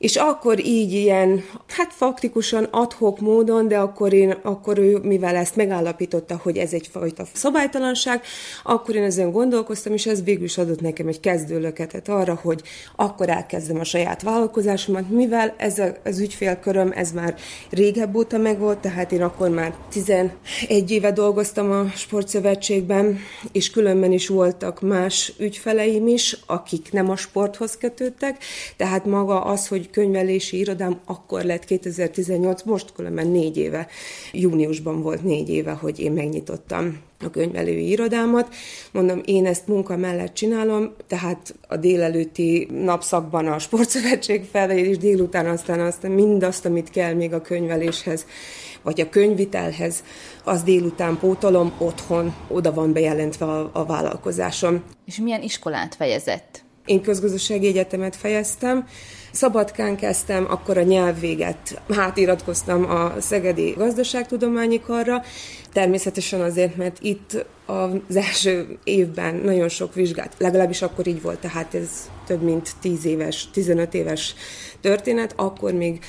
[0.00, 5.56] És akkor így ilyen, hát faktikusan adhok módon, de akkor, én, akkor ő, mivel ezt
[5.56, 8.22] megállapította, hogy ez egyfajta szabálytalanság,
[8.62, 12.62] akkor én ezen gondolkoztam, és ez végül is adott nekem egy kezdőlöketet arra, hogy
[12.96, 17.34] akkor elkezdem a saját vállalkozásomat, mivel ez a, az ügyfélköröm, ez már
[17.70, 20.30] régebb óta megvolt, tehát én akkor már 11
[20.88, 23.18] éve dolgoztam a sportszövetségben,
[23.52, 28.42] és különben is voltak más ügyfeleim is, akik nem a sporthoz kötődtek,
[28.76, 33.86] tehát maga az, hogy egy könyvelési irodám akkor lett 2018, most különben négy éve,
[34.32, 38.54] júniusban volt négy éve, hogy én megnyitottam a könyvelői irodámat.
[38.92, 45.46] Mondom, én ezt munka mellett csinálom, tehát a délelőtti napszakban a sportszövetség felé, és délután
[45.46, 48.26] aztán, aztán mindazt, amit kell még a könyveléshez,
[48.82, 50.02] vagy a könyvitelhez,
[50.44, 54.82] az délután pótolom otthon, oda van bejelentve a, a vállalkozásom.
[55.06, 56.64] És milyen iskolát fejezett?
[56.84, 58.86] Én közgazdasági egyetemet fejeztem,
[59.32, 65.22] Szabadkán kezdtem, akkor a nyelvvéget hátiratkoztam a Szegedi Gazdaságtudományi Karra,
[65.72, 71.74] természetesen azért, mert itt az első évben nagyon sok vizsgát, legalábbis akkor így volt, tehát
[71.74, 74.34] ez több mint 10 éves, 15 éves
[74.80, 76.04] történet, akkor még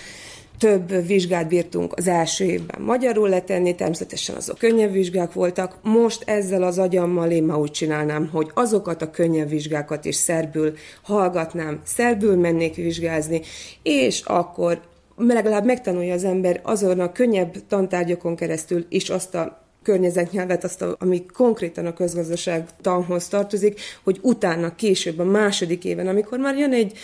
[0.61, 5.77] több vizsgát bírtunk az első évben magyarul letenni, természetesen azok könnyebb vizsgák voltak.
[5.81, 10.73] Most ezzel az agyammal én ma úgy csinálnám, hogy azokat a könnyebb vizsgákat is szerbül
[11.01, 13.41] hallgatnám, szerbül mennék vizsgázni,
[13.83, 14.81] és akkor
[15.17, 20.95] legalább megtanulja az ember azon a könnyebb tantárgyakon keresztül is azt a környezetnyelvet, azt, a,
[20.99, 26.73] ami konkrétan a közgazdaság tanhoz tartozik, hogy utána, később, a második éven, amikor már jön
[26.73, 26.97] egy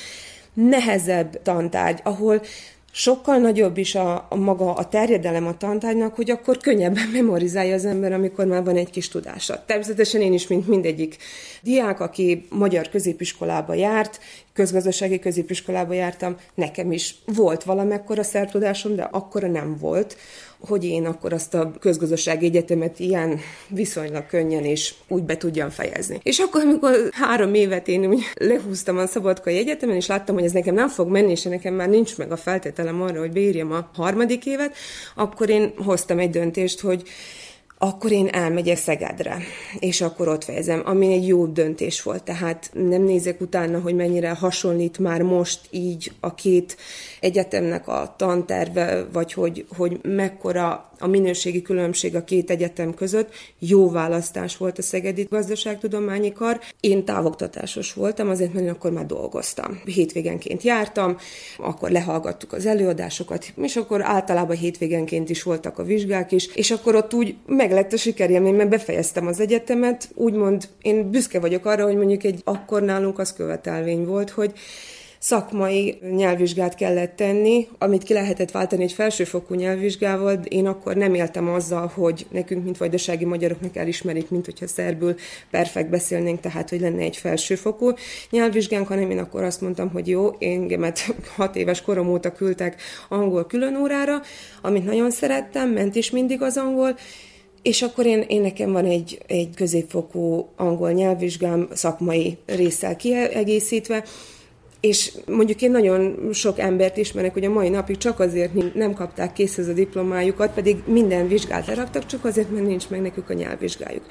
[0.54, 2.42] nehezebb tantárgy, ahol
[2.98, 7.86] sokkal nagyobb is a, a maga a terjedelem a tantárgynak, hogy akkor könnyebben memorizálja az
[7.86, 9.64] ember, amikor már van egy kis tudása.
[9.66, 11.18] Természetesen én is, mint mindegyik
[11.62, 14.20] diák, aki magyar középiskolába járt,
[14.54, 20.18] közgazdasági középiskolába jártam, nekem is volt valamekkora szertudásom, de akkora nem volt,
[20.60, 26.20] hogy én akkor azt a közgazdasági egyetemet ilyen viszonylag könnyen és úgy be tudjam fejezni.
[26.24, 30.52] És akkor, amikor három évet én úgy lehúztam a Szabadkai Egyetemen, és láttam, hogy ez
[30.52, 33.90] nekem nem fog menni, és nekem már nincs meg a feltételem arra, hogy beírjam a
[33.94, 34.76] harmadik évet,
[35.16, 37.04] akkor én hoztam egy döntést, hogy
[37.78, 39.38] akkor én elmegyek Szegedre,
[39.80, 42.24] és akkor ott fejezem, ami egy jó döntés volt.
[42.24, 46.78] Tehát nem nézek utána, hogy mennyire hasonlít már most így a két
[47.20, 53.34] egyetemnek a tanterve, vagy hogy, hogy mekkora a minőségi különbség a két egyetem között.
[53.60, 56.60] Jó választás volt a Szegedi Gazdaságtudományi Kar.
[56.80, 59.82] Én távoktatásos voltam, azért, mert én akkor már dolgoztam.
[59.86, 61.18] Hétvégenként jártam,
[61.58, 66.96] akkor lehallgattuk az előadásokat, és akkor általában hétvégenként is voltak a vizsgák is, és akkor
[66.96, 71.84] ott úgy meg lett a sikerélmény, mert befejeztem az egyetemet, úgymond én büszke vagyok arra,
[71.84, 74.54] hogy mondjuk egy akkor nálunk az követelvény volt, hogy
[75.20, 80.40] szakmai nyelvvizsgát kellett tenni, amit ki lehetett váltani egy felsőfokú nyelvvizsgával.
[80.44, 85.16] Én akkor nem éltem azzal, hogy nekünk, mint vajdasági magyaroknak elismerik, mint hogyha szerbül
[85.52, 87.94] perfekt beszélnénk, tehát hogy lenne egy felsőfokú
[88.30, 91.00] nyelvvizsgánk, hanem én akkor azt mondtam, hogy jó, engemet
[91.36, 94.22] hat éves korom óta küldtek angol különórára,
[94.62, 96.96] amit nagyon szerettem, ment is mindig az angol,
[97.62, 104.04] és akkor én, én nekem van egy, egy középfokú angol nyelvvizsgám szakmai résszel kiegészítve,
[104.80, 109.34] és mondjuk én nagyon sok embert ismerek, hogy a mai napig csak azért nem kapták
[109.34, 114.04] készhez a diplomájukat, pedig minden vizsgát leraktak, csak azért, mert nincs meg nekük a nyelvvizsgájuk.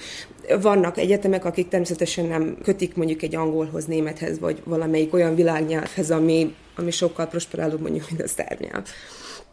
[0.61, 6.55] Vannak egyetemek, akik természetesen nem kötik mondjuk egy angolhoz, némethez, vagy valamelyik olyan világnyelvhez, ami,
[6.77, 8.85] ami sokkal prosperálóbb mondjuk, mint a szerb nyelv.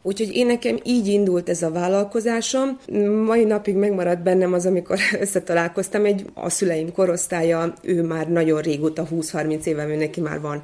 [0.05, 2.79] Úgyhogy én nekem így indult ez a vállalkozásom.
[3.25, 9.07] Mai napig megmaradt bennem az, amikor összetalálkoztam egy a szüleim korosztálya, ő már nagyon régóta,
[9.11, 10.61] 20-30 éve, ő neki már van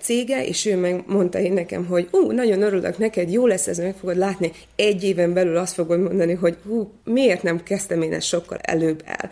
[0.00, 3.78] cége, és ő meg mondta én nekem, hogy ú, nagyon örülök neked, jó lesz ez,
[3.78, 8.12] meg fogod látni, egy éven belül azt fogod mondani, hogy hú, miért nem kezdtem én
[8.12, 9.30] ezt sokkal előbb el.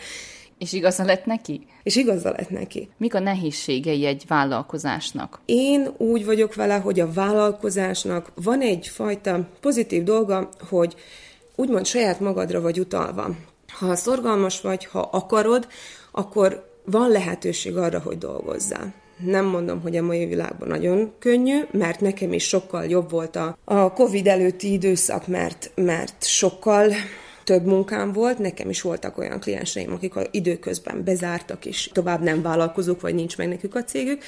[0.59, 1.66] És igaza lett neki?
[1.83, 2.89] És igaza lett neki.
[2.97, 5.41] Mik a nehézségei egy vállalkozásnak?
[5.45, 10.95] Én úgy vagyok vele, hogy a vállalkozásnak van egyfajta pozitív dolga, hogy
[11.57, 13.37] úgymond saját magadra vagy utalva.
[13.69, 15.69] Ha szorgalmas vagy, ha akarod,
[16.12, 18.95] akkor van lehetőség arra, hogy dolgozzál.
[19.25, 23.59] Nem mondom, hogy a mai világban nagyon könnyű, mert nekem is sokkal jobb volt a,
[23.64, 26.93] a Covid előtti időszak, mert, mert sokkal
[27.45, 32.43] több munkám volt, nekem is voltak olyan klienseim, akik a időközben bezártak, és tovább nem
[32.43, 34.23] vállalkozók, vagy nincs meg nekük a cégük.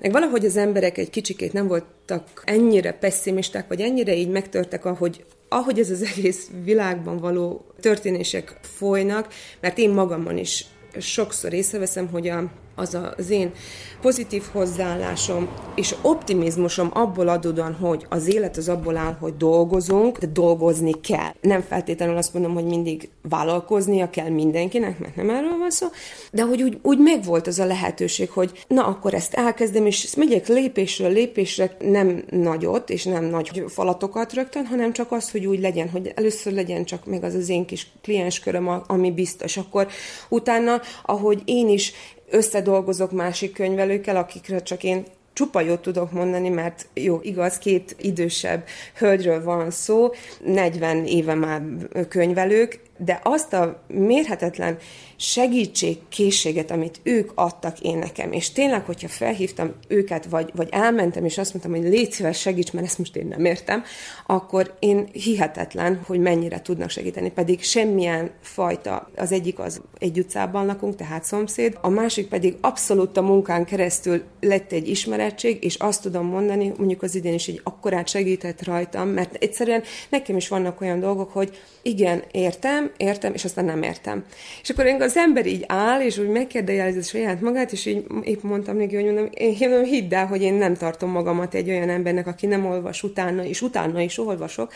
[0.00, 5.24] Meg valahogy az emberek egy kicsikét nem voltak ennyire pessimisták, vagy ennyire így megtörtek, ahogy,
[5.48, 10.66] ahogy ez az egész világban való történések folynak, mert én magamon is
[10.98, 13.52] sokszor észreveszem, hogy a, az az én
[14.00, 20.26] pozitív hozzáállásom és optimizmusom abból adódóan, hogy az élet az abból áll, hogy dolgozunk, de
[20.26, 21.32] dolgozni kell.
[21.40, 25.86] Nem feltétlenül azt mondom, hogy mindig vállalkoznia kell mindenkinek, mert nem erről van szó,
[26.32, 30.16] de hogy úgy, úgy megvolt az a lehetőség, hogy na akkor ezt elkezdem, és ezt
[30.16, 35.60] megyek lépésről lépésre, nem nagyot, és nem nagy falatokat rögtön, hanem csak az, hogy úgy
[35.60, 39.56] legyen, hogy először legyen csak meg az az én kis kliensköröm, ami biztos.
[39.56, 39.88] Akkor
[40.28, 41.92] utána, ahogy én is
[42.30, 48.64] összedolgozok másik könyvelőkkel, akikre csak én csupa jót tudok mondani, mert jó, igaz, két idősebb
[48.96, 50.10] hölgyről van szó,
[50.44, 51.62] 40 éve már
[52.08, 54.78] könyvelők, de azt a mérhetetlen
[55.16, 61.38] segítségkészséget, amit ők adtak én nekem, és tényleg, hogyha felhívtam őket, vagy, vagy elmentem, és
[61.38, 63.84] azt mondtam, hogy légy szíves, segíts, mert ezt most én nem értem,
[64.26, 70.66] akkor én hihetetlen, hogy mennyire tudnak segíteni, pedig semmilyen fajta, az egyik az egy utcában
[70.66, 76.02] lakunk, tehát szomszéd, a másik pedig abszolút a munkán keresztül lett egy ismerettség, és azt
[76.02, 80.80] tudom mondani, mondjuk az idén is egy akkorát segített rajtam, mert egyszerűen nekem is vannak
[80.80, 81.58] olyan dolgok, hogy
[81.88, 84.24] igen, értem, értem, és aztán nem értem.
[84.62, 88.76] És akkor az ember így áll, és úgy megkérdezi saját magát, és így épp mondtam
[88.76, 92.26] neki, hogy mondom, én mondom, hidd el, hogy én nem tartom magamat egy olyan embernek,
[92.26, 94.72] aki nem olvas utána, és utána is olvasok,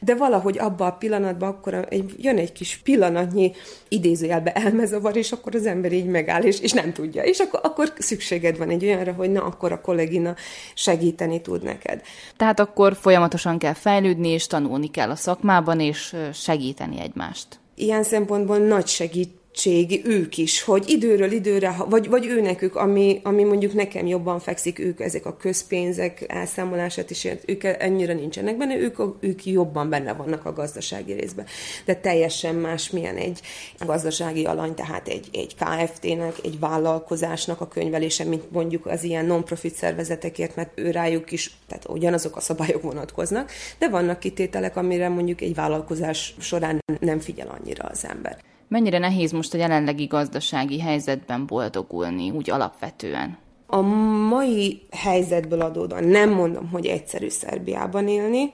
[0.00, 3.52] de valahogy abban a pillanatban akkor egy, jön egy kis pillanatnyi
[3.88, 7.22] idézőjelbe elmezavar, és akkor az ember így megáll, és, és nem tudja.
[7.22, 10.34] És akkor, akkor szükséged van egy olyanra, hogy na, akkor a kollégina
[10.74, 12.02] segíteni tud neked.
[12.36, 16.53] Tehát akkor folyamatosan kell fejlődni, és tanulni kell a szakmában, és segíteni
[17.00, 17.58] egymást.
[17.74, 23.20] Ilyen szempontból nagy segít segítség ők is, hogy időről időre, vagy, vagy ő nekük, ami,
[23.22, 28.76] ami mondjuk nekem jobban fekszik, ők ezek a közpénzek elszámolását is, ők ennyire nincsenek benne,
[28.76, 31.46] ők, ők jobban benne vannak a gazdasági részben.
[31.84, 33.40] De teljesen más, milyen egy
[33.86, 39.74] gazdasági alany, tehát egy, egy KFT-nek, egy vállalkozásnak a könyvelése, mint mondjuk az ilyen non-profit
[39.74, 45.40] szervezetekért, mert ő rájuk is, tehát ugyanazok a szabályok vonatkoznak, de vannak kitételek, amire mondjuk
[45.40, 48.53] egy vállalkozás során nem figyel annyira az ember.
[48.68, 53.38] Mennyire nehéz most a jelenlegi gazdasági helyzetben boldogulni, úgy alapvetően?
[53.66, 53.80] A
[54.28, 58.52] mai helyzetből adódóan nem mondom, hogy egyszerű Szerbiában élni,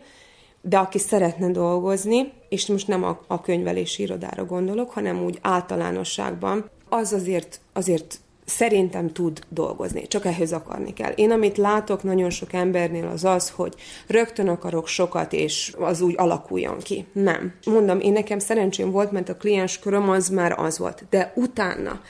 [0.62, 6.70] de aki szeretne dolgozni, és most nem a, a könyvelési irodára gondolok, hanem úgy általánosságban,
[6.88, 8.20] az azért, azért
[8.50, 11.10] szerintem tud dolgozni, csak ehhez akarni kell.
[11.10, 13.74] Én amit látok nagyon sok embernél az az, hogy
[14.06, 17.06] rögtön akarok sokat, és az úgy alakuljon ki.
[17.12, 17.54] Nem.
[17.66, 21.04] Mondom, én nekem szerencsém volt, mert a kliens köröm az már az volt.
[21.10, 22.00] De utána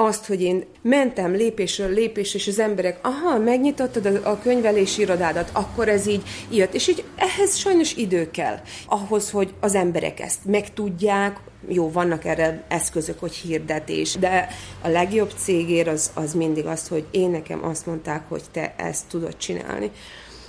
[0.00, 5.50] azt, hogy én mentem lépésről lépésre, és az emberek, aha, megnyitottad a, a könyvelési irodádat,
[5.52, 6.74] akkor ez így jött.
[6.74, 12.64] És így ehhez sajnos idő kell, ahhoz, hogy az emberek ezt megtudják, jó, vannak erre
[12.68, 14.48] eszközök, hogy hirdetés, de
[14.82, 19.06] a legjobb cégér az, az mindig az, hogy én nekem azt mondták, hogy te ezt
[19.08, 19.90] tudod csinálni.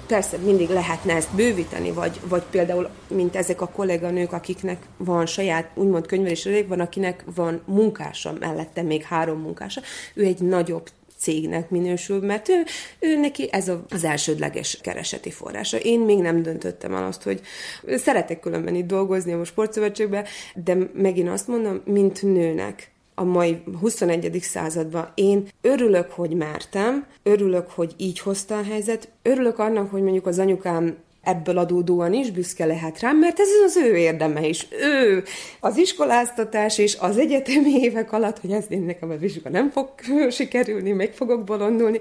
[0.10, 5.72] Persze mindig lehetne ezt bővíteni, vagy, vagy például, mint ezek a kolléganők, akiknek van saját,
[5.76, 9.82] úgymond könyvelési van, akinek van munkása mellette, még három munkása,
[10.14, 12.64] ő egy nagyobb cégnek minősül, mert ő,
[13.00, 15.78] ő neki ez az elsődleges kereseti forrása.
[15.78, 17.42] Én még nem döntöttem el azt, hogy
[17.88, 24.38] szeretek különben itt dolgozni a sportszövetségben, de megint azt mondom, mint nőnek, a mai 21.
[24.42, 25.12] században.
[25.16, 30.40] Én örülök, hogy mertem, örülök, hogy így hozta a helyzet, örülök annak, hogy mondjuk az
[30.40, 34.68] anyukám ebből adódóan is büszke lehet rám, mert ez az ő érdeme is.
[34.82, 35.24] Ő
[35.60, 39.90] az iskoláztatás és az egyetemi évek alatt, hogy ez én nekem a vizsga nem fog
[40.30, 42.00] sikerülni, meg fogok bolondulni,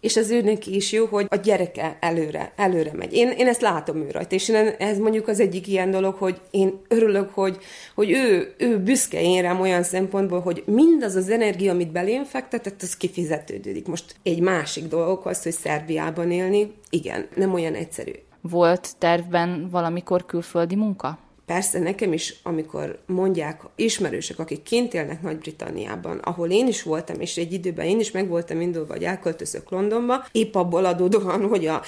[0.00, 3.12] és az őnek is jó, hogy a gyereke előre, előre megy.
[3.12, 6.40] Én, én ezt látom ő rajta, és én, ez mondjuk az egyik ilyen dolog, hogy
[6.50, 7.58] én örülök, hogy,
[7.94, 12.82] hogy ő, ő büszke én rám olyan szempontból, hogy mindaz az energia, amit belém fektetett,
[12.82, 13.86] az kifizetődődik.
[13.86, 18.12] Most egy másik dolog az, hogy Szerbiában élni, igen, nem olyan egyszerű.
[18.40, 21.18] Volt tervben valamikor külföldi munka?
[21.48, 27.36] Persze nekem is, amikor mondják ismerősök, akik kint élnek Nagy-Britanniában, ahol én is voltam, és
[27.36, 31.82] egy időben én is meg voltam indulva, hogy elköltözök Londonba, épp abból adódóan, hogy a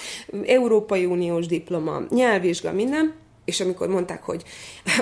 [0.46, 4.42] Európai Uniós diploma, nyelvvizsga, minden, és amikor mondták, hogy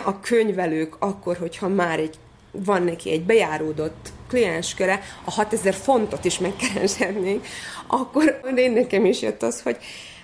[0.05, 2.15] a könyvelők akkor, hogyha már egy
[2.51, 7.47] van neki egy bejáródott kliensköre, a 6000 fontot is megkereshetnénk,
[7.87, 9.77] akkor én nekem is jött az, hogy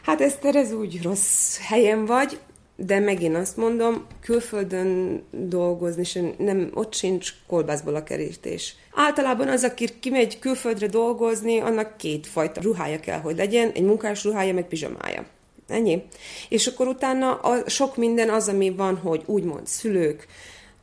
[0.02, 2.38] hát Eszter, ez úgy rossz helyen vagy,
[2.76, 8.76] de megint azt mondom, külföldön dolgozni, és nem, ott sincs kolbászból a kerítés.
[8.94, 14.24] Általában az, aki kimegy külföldre dolgozni, annak két fajta ruhája kell, hogy legyen, egy munkás
[14.24, 15.26] ruhája, meg pizsamája.
[15.68, 16.02] Ennyi.
[16.48, 20.26] És akkor utána a, sok minden az, ami van, hogy úgymond szülők,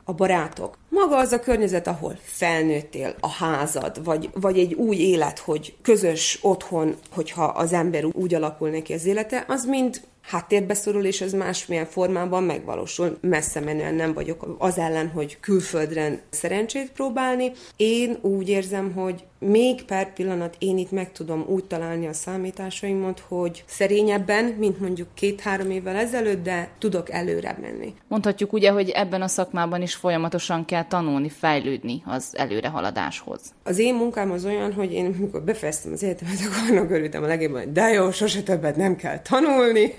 [0.04, 0.78] a barátok.
[0.88, 6.38] Maga az a környezet, ahol felnőttél, a házad, vagy, vagy egy új élet, hogy közös
[6.42, 11.32] otthon, hogyha az ember úgy alakul neki az élete, az mind háttérbe szorul, és ez
[11.32, 13.18] másmilyen formában megvalósul.
[13.20, 17.52] Messze menően nem vagyok az ellen, hogy külföldre szerencsét próbálni.
[17.76, 23.22] Én úgy érzem, hogy még per pillanat én itt meg tudom úgy találni a számításaimat,
[23.28, 27.94] hogy szerényebben, mint mondjuk két-három évvel ezelőtt, de tudok előre menni.
[28.08, 33.40] Mondhatjuk ugye, hogy ebben a szakmában is folyamatosan kell tanulni, fejlődni az előrehaladáshoz.
[33.62, 37.26] Az én munkám az olyan, hogy én amikor befejeztem az egyetemet, akkor annak örültem a
[37.26, 39.94] legjobban, hogy de jó, sose többet nem kell tanulni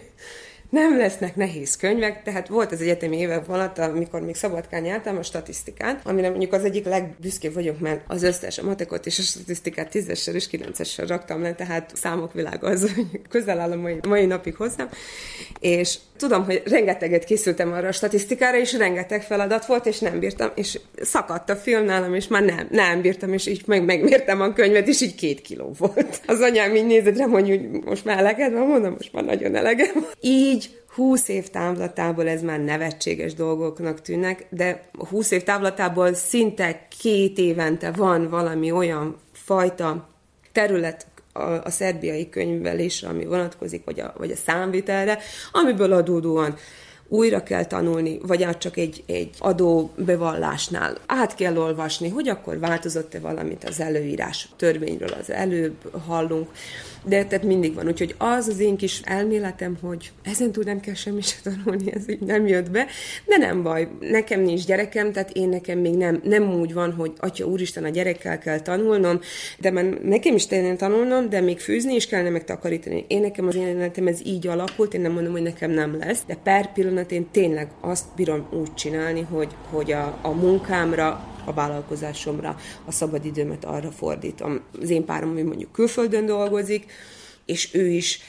[0.73, 5.23] nem lesznek nehéz könyvek, tehát volt az egyetemi évek alatt, amikor még Szabadkán jártam a
[5.23, 9.89] statisztikát, amire mondjuk az egyik legbüszkébb vagyok, mert az összes a matekot és a statisztikát
[9.89, 14.25] tízessel és kilencessel raktam le, tehát számok világa az, hogy közel áll a mai, mai
[14.25, 14.89] napig hozzám,
[15.59, 20.51] és tudom, hogy rengeteget készültem arra a statisztikára, és rengeteg feladat volt, és nem bírtam,
[20.55, 24.53] és szakadt a film nálam, és már nem, nem bírtam, és így meg, megmértem a
[24.53, 26.21] könyvet, és így két kiló volt.
[26.27, 30.05] Az anyám így nézett rám, hogy most már eleged van, mondom, most már nagyon elegem.
[30.21, 37.37] Így 20 év távlatából ez már nevetséges dolgoknak tűnnek, de 20 év távlatából szinte két
[37.37, 40.09] évente van valami olyan fajta
[40.51, 45.19] terület, a, a szerbiai könyvelésre, ami vonatkozik, vagy a, vagy a számvitelre,
[45.51, 46.55] amiből adódóan
[47.07, 53.19] újra kell tanulni, vagy át csak egy, egy adóbevallásnál át kell olvasni, hogy akkor változott-e
[53.19, 55.75] valamit az előírás törvényről, az előbb
[56.05, 56.49] hallunk,
[57.05, 57.87] de tehát mindig van.
[57.87, 62.09] Úgyhogy az az én kis elméletem, hogy ezen túl nem kell semmit se tanulni, ez
[62.09, 62.85] így nem jött be,
[63.25, 63.87] de nem baj.
[63.99, 67.89] Nekem nincs gyerekem, tehát én nekem még nem, nem úgy van, hogy atya úristen, a
[67.89, 69.19] gyerekkel kell tanulnom,
[69.59, 73.05] de már nekem is tényleg tanulnom, de még fűzni is kellene meg takarítani.
[73.07, 76.37] Én nekem az életem ez így alakult, én nem mondom, hogy nekem nem lesz, de
[76.43, 82.57] per pillanat én tényleg azt bírom úgy csinálni, hogy, hogy a, a munkámra a vállalkozásomra,
[82.85, 84.61] a szabadidőmet arra fordítom.
[84.81, 86.85] Az én párom, ami mondjuk külföldön dolgozik,
[87.45, 88.19] és ő is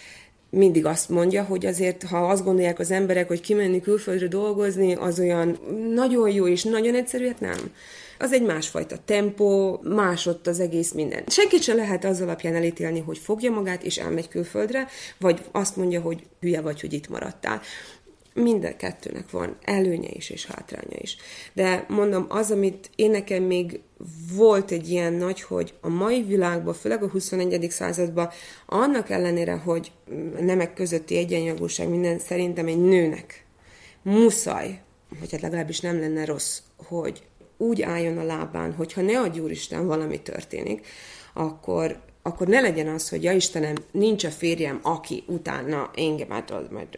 [0.54, 5.18] mindig azt mondja, hogy azért, ha azt gondolják az emberek, hogy kimenni külföldre dolgozni, az
[5.18, 5.58] olyan
[5.94, 7.72] nagyon jó és nagyon egyszerű, hát nem.
[8.18, 11.22] Az egy másfajta tempó, más ott az egész minden.
[11.26, 14.88] Senkit sem lehet az alapján elítélni, hogy fogja magát és elmegy külföldre,
[15.18, 17.60] vagy azt mondja, hogy hülye vagy, hogy itt maradtál
[18.34, 21.16] minden kettőnek van előnye is és hátránya is.
[21.52, 23.80] De mondom, az, amit én nekem még
[24.34, 27.70] volt egy ilyen nagy, hogy a mai világban, főleg a 21.
[27.70, 28.30] században,
[28.66, 29.92] annak ellenére, hogy
[30.40, 33.46] nemek közötti egyenjogúság minden szerintem egy nőnek
[34.02, 34.80] muszáj,
[35.20, 37.22] vagy hát legalábbis nem lenne rossz, hogy
[37.56, 40.86] úgy álljon a lábán, hogyha ne adj Úristen valami történik,
[41.34, 46.72] akkor akkor ne legyen az, hogy ja Istenem, nincs a férjem, aki utána engem átad
[46.72, 46.88] majd.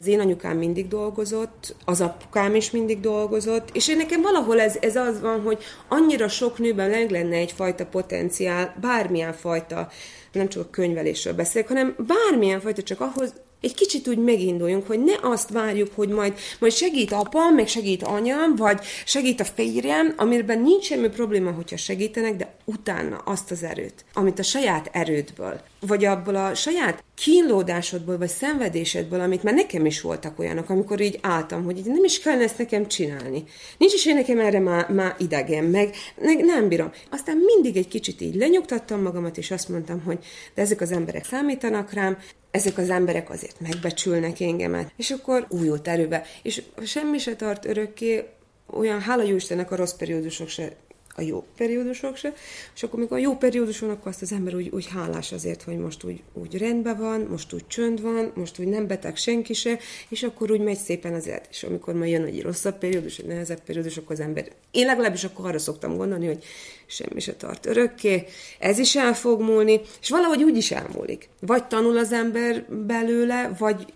[0.00, 4.76] Az én anyukám mindig dolgozott, az apukám is mindig dolgozott, és én nekem valahol ez,
[4.80, 9.88] ez az van, hogy annyira sok nőben meg lenne egyfajta potenciál, bármilyen fajta,
[10.32, 15.00] nem csak a könyvelésről beszélek, hanem bármilyen fajta, csak ahhoz, egy kicsit úgy meginduljunk, hogy
[15.00, 20.14] ne azt várjuk, hogy majd, majd segít apám, meg segít anyám, vagy segít a férjem,
[20.16, 25.60] amiben nincs semmi probléma, hogyha segítenek, de utána azt az erőt, amit a saját erődből,
[25.80, 31.18] vagy abból a saját kínlódásodból, vagy szenvedésedből, amit már nekem is voltak olyanok, amikor így
[31.22, 33.44] álltam, hogy így nem is kellene ezt nekem csinálni.
[33.78, 36.90] Nincs is én nekem erre már, már idegen, meg ne, nem bírom.
[37.10, 40.18] Aztán mindig egy kicsit így lenyugtattam magamat, és azt mondtam, hogy
[40.54, 42.18] de ezek az emberek számítanak rám,
[42.50, 46.24] ezek az emberek azért megbecsülnek engemet, és akkor újult erőbe.
[46.42, 48.28] És semmi se tart örökké,
[48.66, 50.72] olyan hála jó Istennek a rossz periódusok se
[51.14, 52.32] a jó periódusok se,
[52.74, 55.62] és akkor mikor a jó periódus van, akkor azt az ember úgy, úgy hálás azért,
[55.62, 59.52] hogy most úgy, úgy rendben van, most úgy csönd van, most úgy nem beteg senki
[59.52, 61.46] se, és akkor úgy megy szépen az élet.
[61.50, 65.24] És amikor majd jön egy rosszabb periódus, egy nehezebb periódus, akkor az ember, én legalábbis
[65.24, 66.44] akkor arra szoktam gondolni, hogy
[66.86, 68.24] semmi se tart örökké,
[68.58, 71.28] ez is el fog múlni, és valahogy úgy is elmúlik.
[71.40, 73.86] Vagy tanul az ember belőle, vagy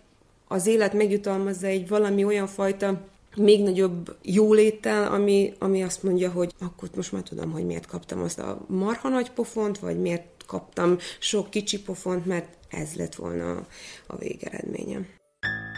[0.48, 6.54] az élet megjutalmazza egy valami olyan fajta még nagyobb jóléttel, ami, ami azt mondja, hogy
[6.60, 10.96] akkor most már tudom, hogy miért kaptam azt a marha nagy pofont, vagy miért kaptam
[11.18, 13.66] sok kicsi pofont, mert ez lett volna
[14.06, 15.06] a végeredményem.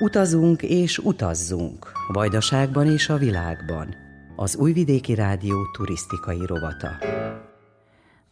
[0.01, 3.95] Utazunk és utazzunk, Vajdaságban és a világban.
[4.37, 6.99] Az Újvidéki Rádió turisztikai rovata.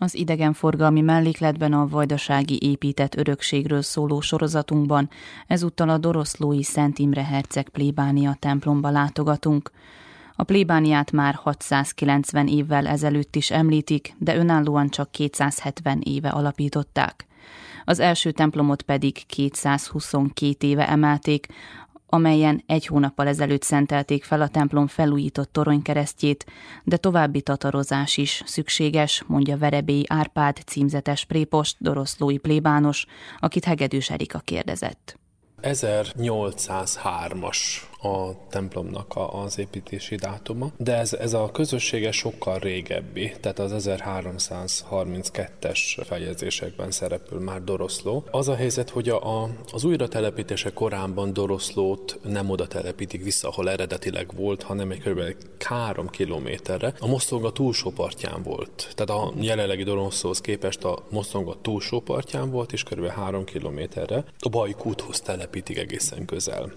[0.04, 5.08] Az idegenforgalmi mellékletben a vajdasági épített örökségről szóló sorozatunkban
[5.46, 9.70] ezúttal a Doroszlói Szent Imre Herceg plébánia templomba látogatunk.
[10.36, 17.26] A plébániát már 690 évvel ezelőtt is említik, de önállóan csak 270 éve alapították.
[17.84, 21.46] Az első templomot pedig 222 éve emelték,
[22.14, 26.46] amelyen egy hónappal ezelőtt szentelték fel a templom felújított toronykeresztjét,
[26.84, 33.06] de további tatarozás is szükséges, mondja Verebély Árpád címzetes prépost, doroszlói plébános,
[33.38, 35.18] akit Hegedűs Erika kérdezett.
[35.62, 37.58] 1803-as
[38.04, 45.78] a templomnak az építési dátuma, de ez, ez a közössége sokkal régebbi, tehát az 1332-es
[46.04, 48.24] fejezésekben szerepül már Doroszló.
[48.30, 53.48] Az a helyzet, hogy a, a, az újra telepítése korában Doroszlót nem oda telepítik vissza,
[53.48, 55.20] ahol eredetileg volt, hanem egy kb.
[55.64, 56.94] 3 kilométerre.
[56.98, 58.92] A Mosztonga túlsó partján volt.
[58.94, 63.06] Tehát a jelenlegi Doroszlóhoz képest a Mosztonga túlsó partján volt, és kb.
[63.06, 64.24] 3 kilométerre.
[64.38, 66.72] A Bajkúthoz telepítik egészen közel.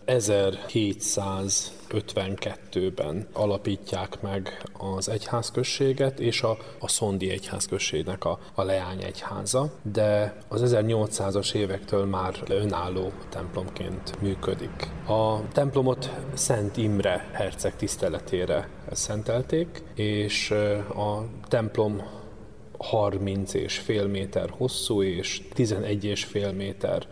[1.18, 10.38] 1752-ben alapítják meg az egyházközséget, és a, a Szondi egyházközségnek a, a leány egyháza, de
[10.48, 14.90] az 1800-as évektől már önálló templomként működik.
[15.08, 20.52] A templomot Szent Imre herceg tiszteletére szentelték, és
[20.96, 22.02] a templom
[22.78, 27.08] 30 és fél méter hosszú és 11 és fél méter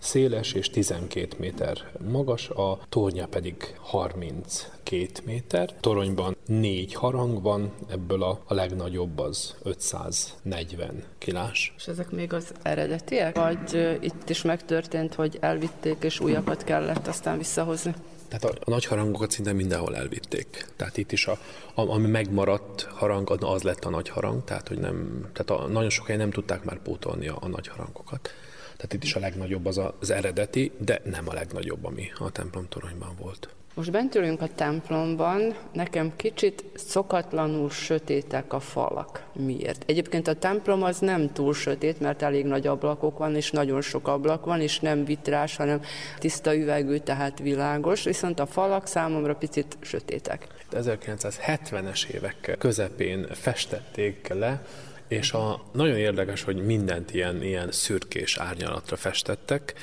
[0.00, 5.74] széles és 12 méter magas, a tornya pedig 32 méter.
[5.80, 11.74] Toronyban négy harang van, ebből a, a legnagyobb az 540 kilás.
[11.76, 13.36] És ezek még az eredetiek?
[13.36, 17.94] Vagy uh, itt is megtörtént, hogy elvitték és újakat kellett aztán visszahozni?
[18.28, 20.66] Tehát a, a nagy harangokat szinte mindenhol elvitték.
[20.76, 21.38] Tehát itt is, a,
[21.74, 25.90] a, ami megmaradt harang, az lett a nagy harang, tehát hogy nem, tehát a, nagyon
[25.90, 28.30] sok helyen nem tudták már pótolni a, a nagy harangokat.
[28.78, 32.68] Tehát itt is a legnagyobb az az eredeti, de nem a legnagyobb, ami a templom
[32.68, 33.48] toronyban volt.
[33.78, 39.24] Most bent ülünk a templomban, nekem kicsit szokatlanul sötétek a falak.
[39.32, 39.82] Miért?
[39.86, 44.08] Egyébként a templom az nem túl sötét, mert elég nagy ablakok van, és nagyon sok
[44.08, 45.80] ablak van, és nem vitrás, hanem
[46.18, 50.46] tiszta üvegű, tehát világos, viszont a falak számomra picit sötétek.
[50.72, 54.62] 1970-es évek közepén festették le
[55.08, 59.74] és a, nagyon érdekes, hogy mindent ilyen, ilyen szürkés árnyalatra festettek.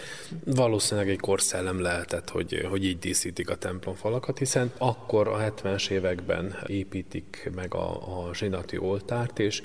[0.43, 6.55] Valószínűleg egy korszellem lehetett, hogy, hogy így díszítik a templomfalakat, hiszen akkor a 70-es években
[6.67, 9.61] építik meg a, a zsinati oltárt, és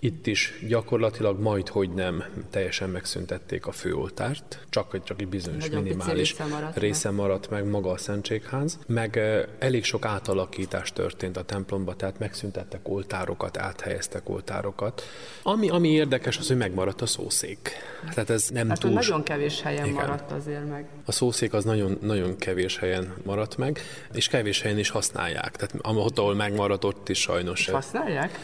[0.00, 5.82] itt is gyakorlatilag majd, hogy nem teljesen megszüntették a főoltárt, csak, csak egy bizonyos Nagyon
[5.82, 7.18] minimális része maradt, része meg.
[7.18, 9.20] maradt meg maga a Szentségház, meg
[9.58, 15.02] elég sok átalakítás történt a templomba, tehát megszüntettek oltárokat, áthelyeztek oltárokat.
[15.42, 17.70] Ami, ami érdekes az, hogy megmaradt a szószék.
[18.14, 18.90] Tehát ez nem hát túl...
[18.90, 19.94] nagyon kevés helyen Igen.
[19.94, 20.86] maradt azért meg.
[21.04, 23.80] A szószék az nagyon, nagyon kevés helyen maradt meg,
[24.12, 25.56] és kevés helyen is használják.
[25.56, 25.74] Tehát
[26.16, 27.68] ahol megmaradt, ott is sajnos.
[27.68, 28.38] Használják?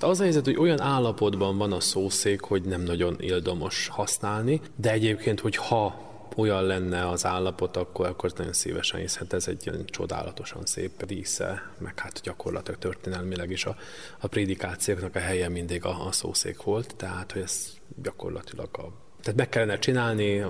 [0.00, 4.60] Hát az a helyzet, hogy olyan állapotban van a szószék, hogy nem nagyon ildomos használni,
[4.76, 6.04] de egyébként, hogy ha
[6.36, 11.70] olyan lenne az állapot, akkor, akkor nagyon szívesen hisz, hát ez egy csodálatosan szép dísze,
[11.78, 13.76] meg hát gyakorlatilag történelmileg is a,
[14.18, 17.66] a prédikációknak a helye mindig a, a szószék volt, tehát hogy ez
[18.02, 20.44] gyakorlatilag a tehát meg kellene csinálni,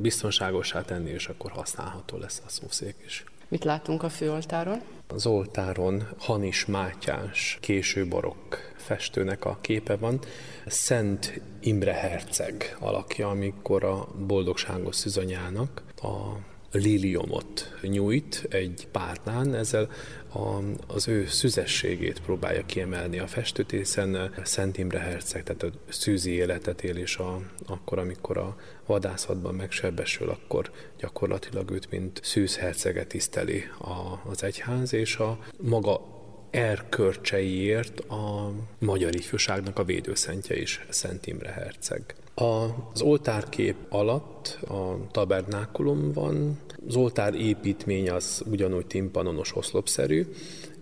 [0.00, 3.24] biztonságosá tenni, és akkor használható lesz a szószék is.
[3.48, 4.80] Mit látunk a főoltáron?
[5.06, 10.18] Az oltáron Hanis Mátyás, késő barokk festőnek a képe van.
[10.66, 19.90] Szent Imre Herceg alakja, amikor a boldogságos szüzanyának a liliomot nyújt egy párnán, ezzel
[20.32, 26.30] a, az ő szüzességét próbálja kiemelni a festőt, hiszen Szent Imre Herceg, tehát a szűzi
[26.30, 28.56] életet él, és a, akkor, amikor a
[28.86, 36.11] vadászatban megsebesül, akkor gyakorlatilag őt, mint szűz herceget tiszteli a, az egyház, és a maga
[36.52, 42.14] erkörcseiért a magyar ifjúságnak a védőszentje is Szent Imre Herceg.
[42.34, 50.26] Az oltárkép alatt a tabernákulum van, az oltár építmény az ugyanúgy timpanonos oszlopszerű,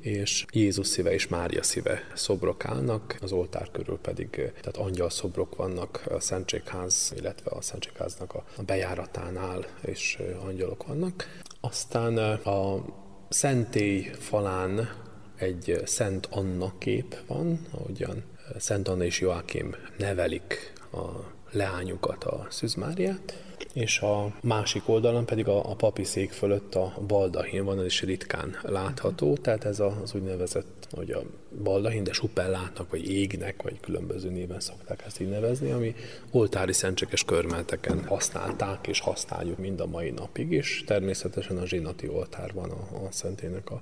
[0.01, 5.56] és Jézus szíve és Mária szíve szobrok állnak, az oltár körül pedig tehát angyal szobrok
[5.56, 11.40] vannak a Szentségház, illetve a Szentségháznak a bejáratánál és angyalok vannak.
[11.60, 12.84] Aztán a
[13.28, 14.88] szentély falán
[15.41, 18.23] egy Szent Anna kép van, ahogyan
[18.59, 21.07] Szent Anna és Joachim nevelik a
[21.51, 23.43] leányukat, a Szűzmáriát,
[23.73, 28.03] és a másik oldalon pedig a, a papi szék fölött a baldahin van, ez is
[28.03, 31.23] ritkán látható, tehát ez az úgynevezett, hogy a
[31.62, 35.95] baldahin, de supellátnak, vagy égnek, vagy különböző néven szokták ezt így nevezni, ami
[36.31, 42.53] oltári szentséges körmelteken használták, és használjuk mind a mai napig, és természetesen a zsinati oltár
[42.53, 43.81] van a, a szentének a,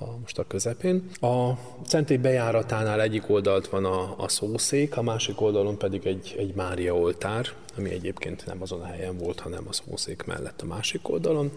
[0.00, 1.10] a, most a közepén.
[1.20, 1.52] A
[1.86, 6.96] szentély bejáratánál egyik oldalt van a, a szószék, a másik oldalon pedig egy, egy Mária
[6.96, 7.46] oltár,
[7.76, 11.50] ami egyébként nem azon a helyen volt, hanem a szószék mellett a másik oldalon,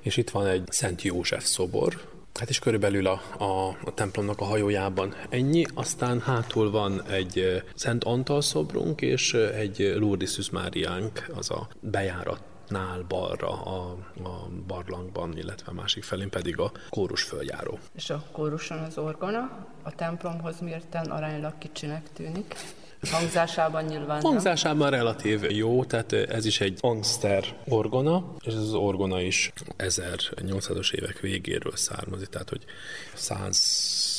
[0.00, 4.44] és itt van egy Szent József szobor, Hát is körülbelül a, a, a templomnak a
[4.44, 11.68] hajójában ennyi, aztán hátul van egy Szent Antal szobrunk és egy Lourdes Máriánk, az a
[11.80, 17.78] bejárat nál balra a, a barlangban, illetve a másik felén pedig a kórus följáró.
[17.94, 22.54] És a kóruson az orgona a templomhoz mérten aránylag kicsinek tűnik.
[23.10, 29.20] Hangzásában nyilván Hangzásában relatív jó, tehát ez is egy angster orgona, és ez az orgona
[29.20, 32.64] is 1800-as évek végéről származik, tehát hogy
[33.14, 34.16] 100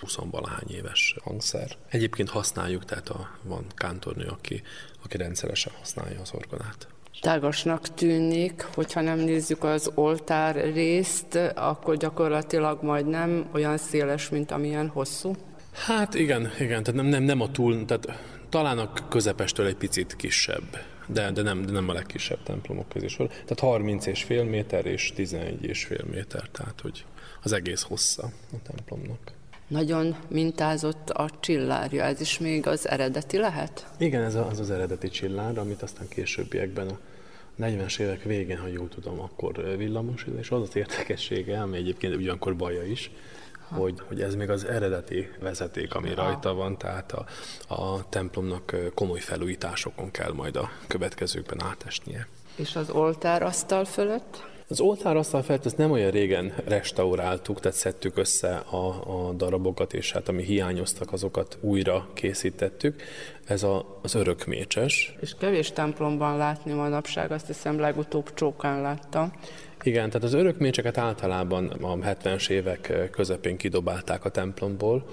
[0.00, 1.76] 20 valahány éves hangszer.
[1.88, 4.62] Egyébként használjuk, tehát a, van kántornő, aki,
[5.02, 6.86] aki rendszeresen használja az orgonát.
[7.20, 14.50] Tágasnak tűnik, hogyha nem nézzük az oltár részt, akkor gyakorlatilag majd nem olyan széles, mint
[14.50, 15.34] amilyen hosszú.
[15.72, 18.06] Hát igen, igen, tehát nem, nem, nem a túl, tehát
[18.48, 23.06] talán a közepestől egy picit kisebb, de, de, nem, de nem a legkisebb templomok közé
[23.06, 23.26] sor.
[23.26, 27.04] Tehát 30 és fél méter és 11 és fél méter, tehát hogy
[27.42, 28.22] az egész hossza
[28.52, 29.33] a templomnak.
[29.68, 33.86] Nagyon mintázott a csillárja, ez is még az eredeti lehet?
[33.96, 36.98] Igen, ez az az eredeti csillár, amit aztán későbbiekben a
[37.60, 42.56] 40-es évek végén, ha jól tudom, akkor villamos, és az az érdekessége, ami egyébként ugyanakkor
[42.56, 43.10] baja is,
[43.68, 47.26] hogy, hogy ez még az eredeti vezeték, ami rajta van, tehát a,
[47.74, 52.28] a templomnak komoly felújításokon kell majd a következőkben átesnie.
[52.56, 54.52] És az oltárasztal fölött?
[54.74, 60.12] Az oltárasztal felett ezt nem olyan régen restauráltuk, tehát szedtük össze a, a darabokat, és
[60.12, 63.02] hát ami hiányoztak, azokat újra készítettük.
[63.44, 65.16] Ez a, az örökmécses.
[65.20, 69.32] És kevés templomban látni manapság, azt hiszem legutóbb csókán láttam.
[69.82, 75.06] Igen, tehát az örökmécseket általában a 70-es évek közepén kidobálták a templomból,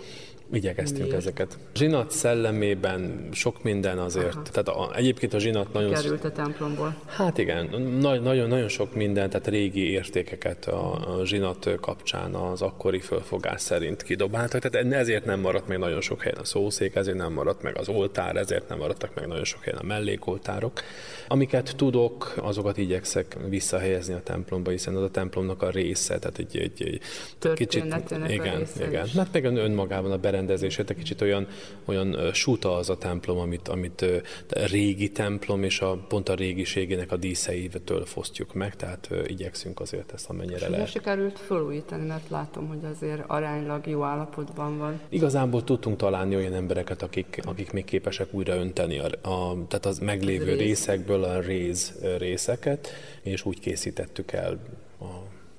[0.54, 1.18] Igyekeztünk Miért?
[1.18, 1.58] ezeket.
[1.74, 4.42] A zsinat szellemében sok minden azért, Aha.
[4.52, 5.94] tehát a, egyébként a zsinat nagyon...
[5.94, 6.96] Került a templomból.
[7.06, 13.00] Hát igen, nagyon, nagyon sok minden, tehát régi értékeket a, a zsinat kapcsán az akkori
[13.00, 17.34] fölfogás szerint kidobáltak, tehát ezért nem maradt meg nagyon sok helyen a szószék, ezért nem
[17.34, 20.82] maradt meg az oltár, ezért nem maradtak meg nagyon sok helyen a mellékoltárok.
[21.28, 26.58] Amiket tudok, azokat igyekszek visszahelyezni a templomba, hiszen az a templomnak a része, tehát egy,
[26.58, 27.02] egy,
[27.40, 27.86] egy kicsit...
[28.28, 29.08] Igen, igen.
[29.16, 31.48] Mert meg önmagában a berendezés berendezését, egy kicsit olyan,
[31.86, 34.06] olyan suta az a templom, amit, amit
[34.50, 40.30] régi templom, és a, pont a régiségének a díszeivetől fosztjuk meg, tehát igyekszünk azért ezt
[40.30, 40.90] amennyire lehet.
[40.90, 45.00] sikerült felújítani, mert látom, hogy azért aránylag jó állapotban van.
[45.10, 50.00] Igazából tudtunk találni olyan embereket, akik, akik még képesek újra önteni a, a, tehát az
[50.00, 50.60] meglévő rész.
[50.60, 52.90] részekből a réz részeket,
[53.22, 54.60] és úgy készítettük el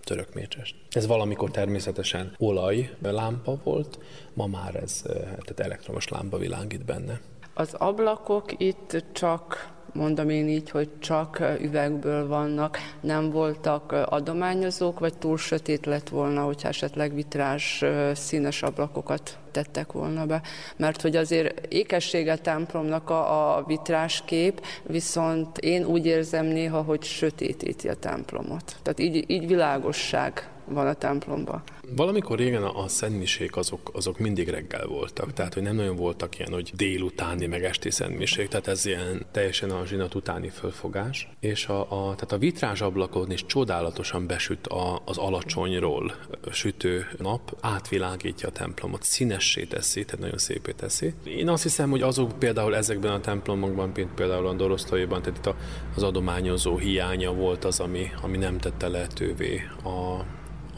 [0.04, 0.74] török mécsest.
[0.90, 3.98] Ez valamikor természetesen olaj lámpa volt,
[4.32, 7.20] ma már ez tehát elektromos lámpa világít benne.
[7.54, 15.18] Az ablakok itt csak mondom én így, hogy csak üvegből vannak, nem voltak adományozók, vagy
[15.18, 20.42] túl sötét lett volna, hogyha esetleg vitrás színes ablakokat tettek volna be.
[20.76, 27.02] Mert hogy azért ékessége templomnak a, a vitrás kép, viszont én úgy érzem néha, hogy
[27.02, 28.76] sötétíti a templomot.
[28.82, 31.62] Tehát így, így világosság van a templomban.
[31.96, 36.52] Valamikor régen a, szentmiség azok, azok mindig reggel voltak, tehát hogy nem nagyon voltak ilyen,
[36.52, 41.28] hogy délutáni meg esti szentmiség, tehát ez ilyen teljesen a zsinat utáni fölfogás.
[41.40, 46.14] És a, a, tehát a vitrás ablakon is csodálatosan besüt a, az alacsonyról
[46.50, 51.14] sütő nap, átvilágítja a templomot, színessé teszi, tehát nagyon szépé teszi.
[51.24, 55.54] Én azt hiszem, hogy azok például ezekben a templomokban, mint például a Dorosztóiban, tehát itt
[55.96, 60.24] az adományozó hiánya volt az, ami, ami nem tette lehetővé a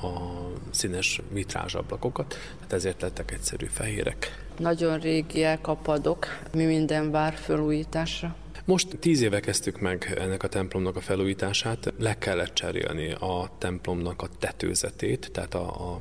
[0.04, 4.44] a színes vitrázsablakokat, tehát ezért lettek egyszerű fehérek.
[4.58, 8.36] Nagyon régiek a padok, mi minden vár felújításra.
[8.64, 14.22] Most tíz éve kezdtük meg ennek a templomnak a felújítását, le kellett cserélni a templomnak
[14.22, 16.00] a tetőzetét, tehát a, a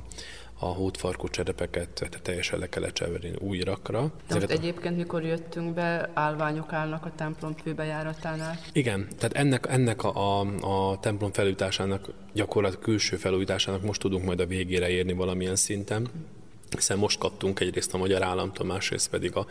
[0.64, 4.11] a hótfarkú cserepeket teljesen le kellett cseverni új rakra.
[4.27, 8.60] De egyébként, mikor jöttünk be, állványok állnak a templom főbejáratánál?
[8.73, 14.40] Igen, tehát ennek, ennek a, a, a templom felújításának, gyakorlatilag külső felújításának most tudunk majd
[14.40, 16.10] a végére érni valamilyen szinten
[16.79, 19.47] hiszen most kaptunk egyrészt a Magyar Államtól, másrészt pedig a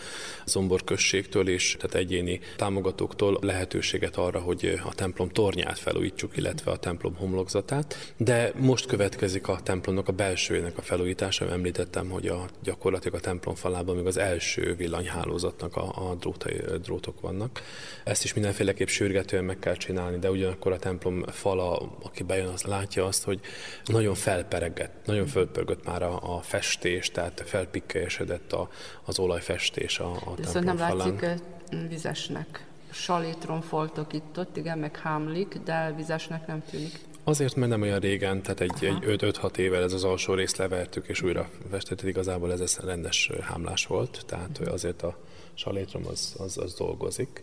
[0.47, 6.77] Zombor községtől és tehát egyéni támogatóktól lehetőséget arra, hogy a templom tornyát felújítsuk, illetve a
[6.77, 8.15] templom homlokzatát.
[8.17, 11.51] De most következik a templomnak a belsőjének a felújítása.
[11.51, 17.21] Említettem, hogy a, gyakorlatilag a templom falában még az első villanyhálózatnak a, a drótai, drótok
[17.21, 17.63] vannak.
[18.05, 22.63] Ezt is mindenféleképp sürgetően meg kell csinálni, de ugyanakkor a templom fala, aki bejön, az
[22.63, 23.41] látja azt, hogy
[23.85, 28.69] nagyon felperegett, nagyon fölpörgött már a, a festés, tehát felpikkelyesedett a,
[29.05, 31.27] az olajfestés a, a Viszont nem látszik
[31.89, 32.67] vizesnek.
[32.93, 37.01] Salétron foltok itt-ott, igen, meg hámlik, de vizesnek nem tűnik.
[37.25, 41.09] Azért, mert nem olyan régen, tehát egy, egy 5-6 évvel ez az alsó részt levertük,
[41.09, 45.19] és újra festették, igazából ez rendes hámlás volt, tehát azért a
[45.55, 47.43] salétrom az, az, az dolgozik.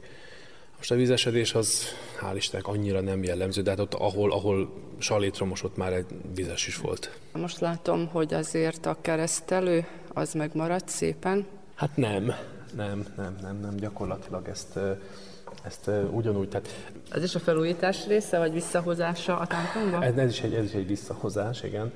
[0.79, 1.83] Most a vízesedés az,
[2.21, 6.67] hál' Istennek annyira nem jellemző, de hát ott, ahol, ahol salétromos, ott már egy vizes
[6.67, 7.19] is volt.
[7.33, 11.47] Most látom, hogy azért a keresztelő az megmaradt szépen.
[11.75, 12.23] Hát nem,
[12.75, 14.79] nem, nem, nem, nem, gyakorlatilag ezt
[15.63, 16.91] ezt ugyanúgy, tehát...
[17.09, 20.03] Ez is a felújítás része, vagy visszahozása a templomba?
[20.03, 21.91] Ez, ez, is egy, ez is egy visszahozás, igen.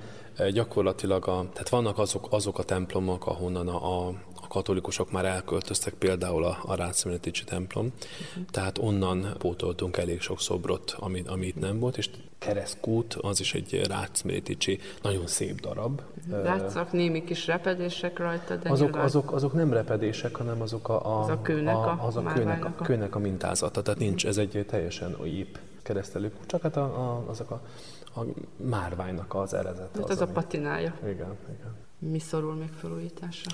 [0.52, 4.14] Gyakorlatilag a, tehát vannak azok, azok a templomok, ahonnan a, a,
[4.54, 8.46] katolikusok már elköltöztek, például a, a Rácmiletici templom, uh-huh.
[8.52, 13.54] tehát onnan pótoltunk elég sok szobrot, ami, ami itt nem volt, és keresztkút, az is
[13.54, 16.02] egy Rácmiletici, nagyon szép darab.
[16.30, 21.20] Látszak némi kis repedések rajta, de azok, azok, azok nem repedések, hanem azok a, a,
[21.20, 24.38] az a kőnek a, a, az a, kőnek, a, kőnek a mintázata, tehát nincs, ez
[24.38, 27.62] egy teljesen ép keresztelő, csak hát a, a, azok a,
[28.20, 28.26] a
[28.56, 29.90] márványnak az eredet.
[29.96, 30.32] Hát az, az ami...
[30.32, 30.94] a patinája.
[31.04, 31.76] Igen, igen.
[32.12, 33.52] Mi szorul még felújításra?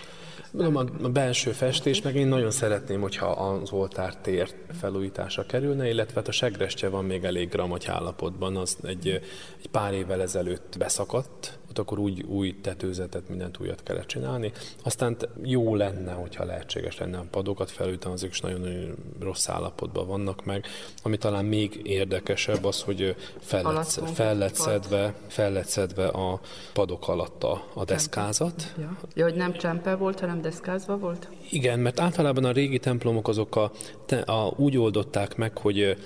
[0.51, 5.89] Mondom, a, a belső festés, meg én nagyon szeretném, hogyha az oltár tér felújítása kerülne,
[5.89, 9.07] illetve hát a segrestje van még elég gramagy állapotban, az egy,
[9.61, 14.51] egy pár évvel ezelőtt beszakadt, ott akkor úgy új tetőzetet, mindent újat kellett csinálni.
[14.83, 20.45] Aztán jó lenne, hogyha lehetséges lenne a padokat felújítani, azok is nagyon-nagyon rossz állapotban vannak
[20.45, 20.65] meg.
[21.03, 26.39] Ami talán még érdekesebb az, hogy fel lett, fel lett, szedve, fel lett szedve a
[26.73, 28.73] padok alatt a, a deszkázat.
[28.77, 28.97] Ja.
[29.15, 31.29] ja, hogy nem csempe volt, hanem deszkázva volt?
[31.49, 33.71] Igen, mert általában a régi templomok azok a,
[34.25, 35.97] a, úgy oldották meg, hogy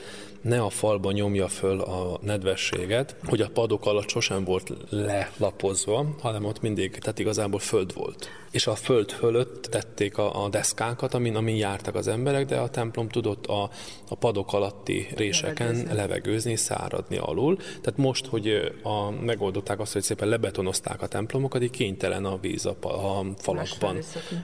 [0.44, 6.46] ne a falba nyomja föl a nedvességet, hogy a padok alatt sosem volt lelapozva, hanem
[6.46, 8.30] ott mindig, tehát igazából föld volt.
[8.54, 12.70] És a föld fölött tették a, a deszkákat, amin, amin jártak az emberek, de a
[12.70, 13.70] templom tudott a,
[14.08, 17.56] a padok alatti réseken levegőzni, levegőzni száradni alul.
[17.56, 22.66] Tehát most, hogy a, megoldották azt, hogy szépen lebetonozták a templomokat, így kénytelen a víz
[22.66, 23.98] a, a falakban,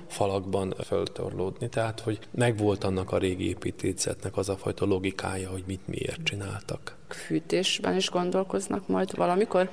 [0.07, 1.69] falakban föltorlódni.
[1.69, 6.98] Tehát, hogy megvolt annak a régi építészetnek az a fajta logikája, hogy mit miért csináltak.
[7.13, 9.69] Fűtésben is gondolkoznak majd valamikor?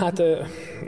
[0.00, 0.22] Hát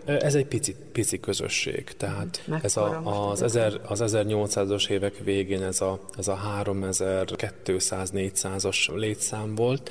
[0.07, 5.63] ez egy pici, pici közösség, tehát Mekkora ez a, az, ezer, az 1800-as évek végén
[5.63, 9.91] ez a, ez a 3200-400-as létszám volt,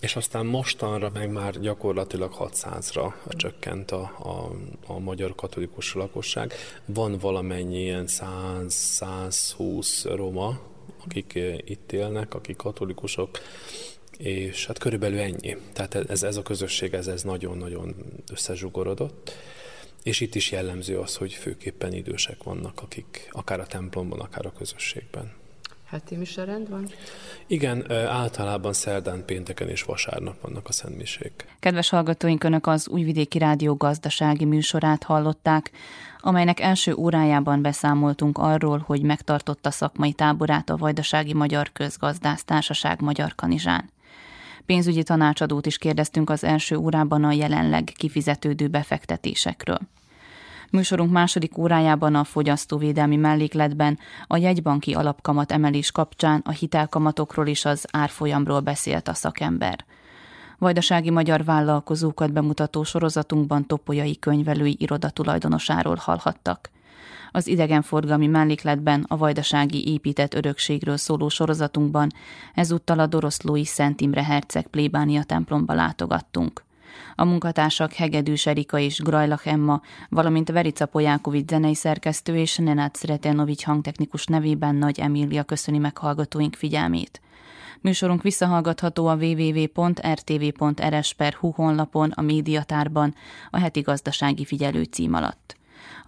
[0.00, 4.50] és aztán mostanra meg már gyakorlatilag 600-ra csökkent a, a,
[4.92, 6.52] a magyar katolikus lakosság.
[6.84, 10.60] Van valamennyi ilyen 100-120 roma,
[11.04, 13.38] akik itt élnek, akik katolikusok,
[14.22, 15.56] és hát körülbelül ennyi.
[15.72, 17.94] Tehát ez, ez a közösség, ez, ez nagyon-nagyon
[18.32, 19.32] összezsugorodott.
[20.02, 24.52] És itt is jellemző az, hogy főképpen idősek vannak, akik akár a templomban, akár a
[24.52, 25.32] közösségben.
[25.90, 26.88] Heti rend van?
[27.46, 31.46] Igen, általában szerdán, pénteken és vasárnap vannak a szentmisék.
[31.60, 35.70] Kedves hallgatóink, Önök az Újvidéki Rádió gazdasági műsorát hallották,
[36.20, 43.34] amelynek első órájában beszámoltunk arról, hogy megtartotta szakmai táborát a Vajdasági Magyar Közgazdász Társaság Magyar
[43.34, 43.90] Kanizsán.
[44.70, 49.78] Pénzügyi tanácsadót is kérdeztünk az első órában a jelenleg kifizetődő befektetésekről.
[50.70, 57.86] Műsorunk második órájában a fogyasztóvédelmi mellékletben a jegybanki alapkamat emelés kapcsán a hitelkamatokról és az
[57.92, 59.84] árfolyamról beszélt a szakember.
[60.58, 66.70] Vajdasági magyar vállalkozókat bemutató sorozatunkban Topolyai könyvelői irodatulajdonosáról hallhattak.
[67.30, 72.08] Az idegenforgalmi mellékletben a vajdasági épített örökségről szóló sorozatunkban
[72.54, 76.64] ezúttal a Doroszlói Szent Imre Herceg plébánia templomba látogattunk.
[77.14, 83.64] A munkatársak Hegedűs Erika és Grajlach Emma, valamint Verica Polyákovics zenei szerkesztő és Nenát Szretenovics
[83.64, 87.20] hangtechnikus nevében Nagy Emília köszöni meg hallgatóink figyelmét.
[87.80, 90.30] Műsorunk visszahallgatható a www.rtv.rs.hu
[91.50, 93.14] honlapon, a médiatárban,
[93.50, 95.59] a heti gazdasági figyelő cím alatt.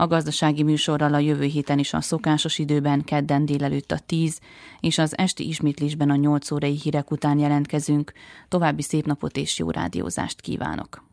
[0.02, 4.38] A gazdasági műsorral a jövő héten is a szokásos időben kedden délelőtt a 10,
[4.80, 8.12] és az esti ismétlésben a 8 órai hírek után jelentkezünk.
[8.48, 11.04] További szép napot és jó rádiózást kívánok!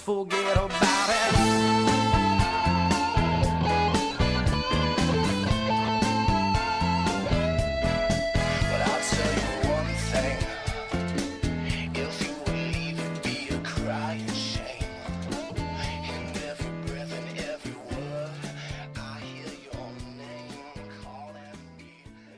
[0.00, 1.39] forget about it.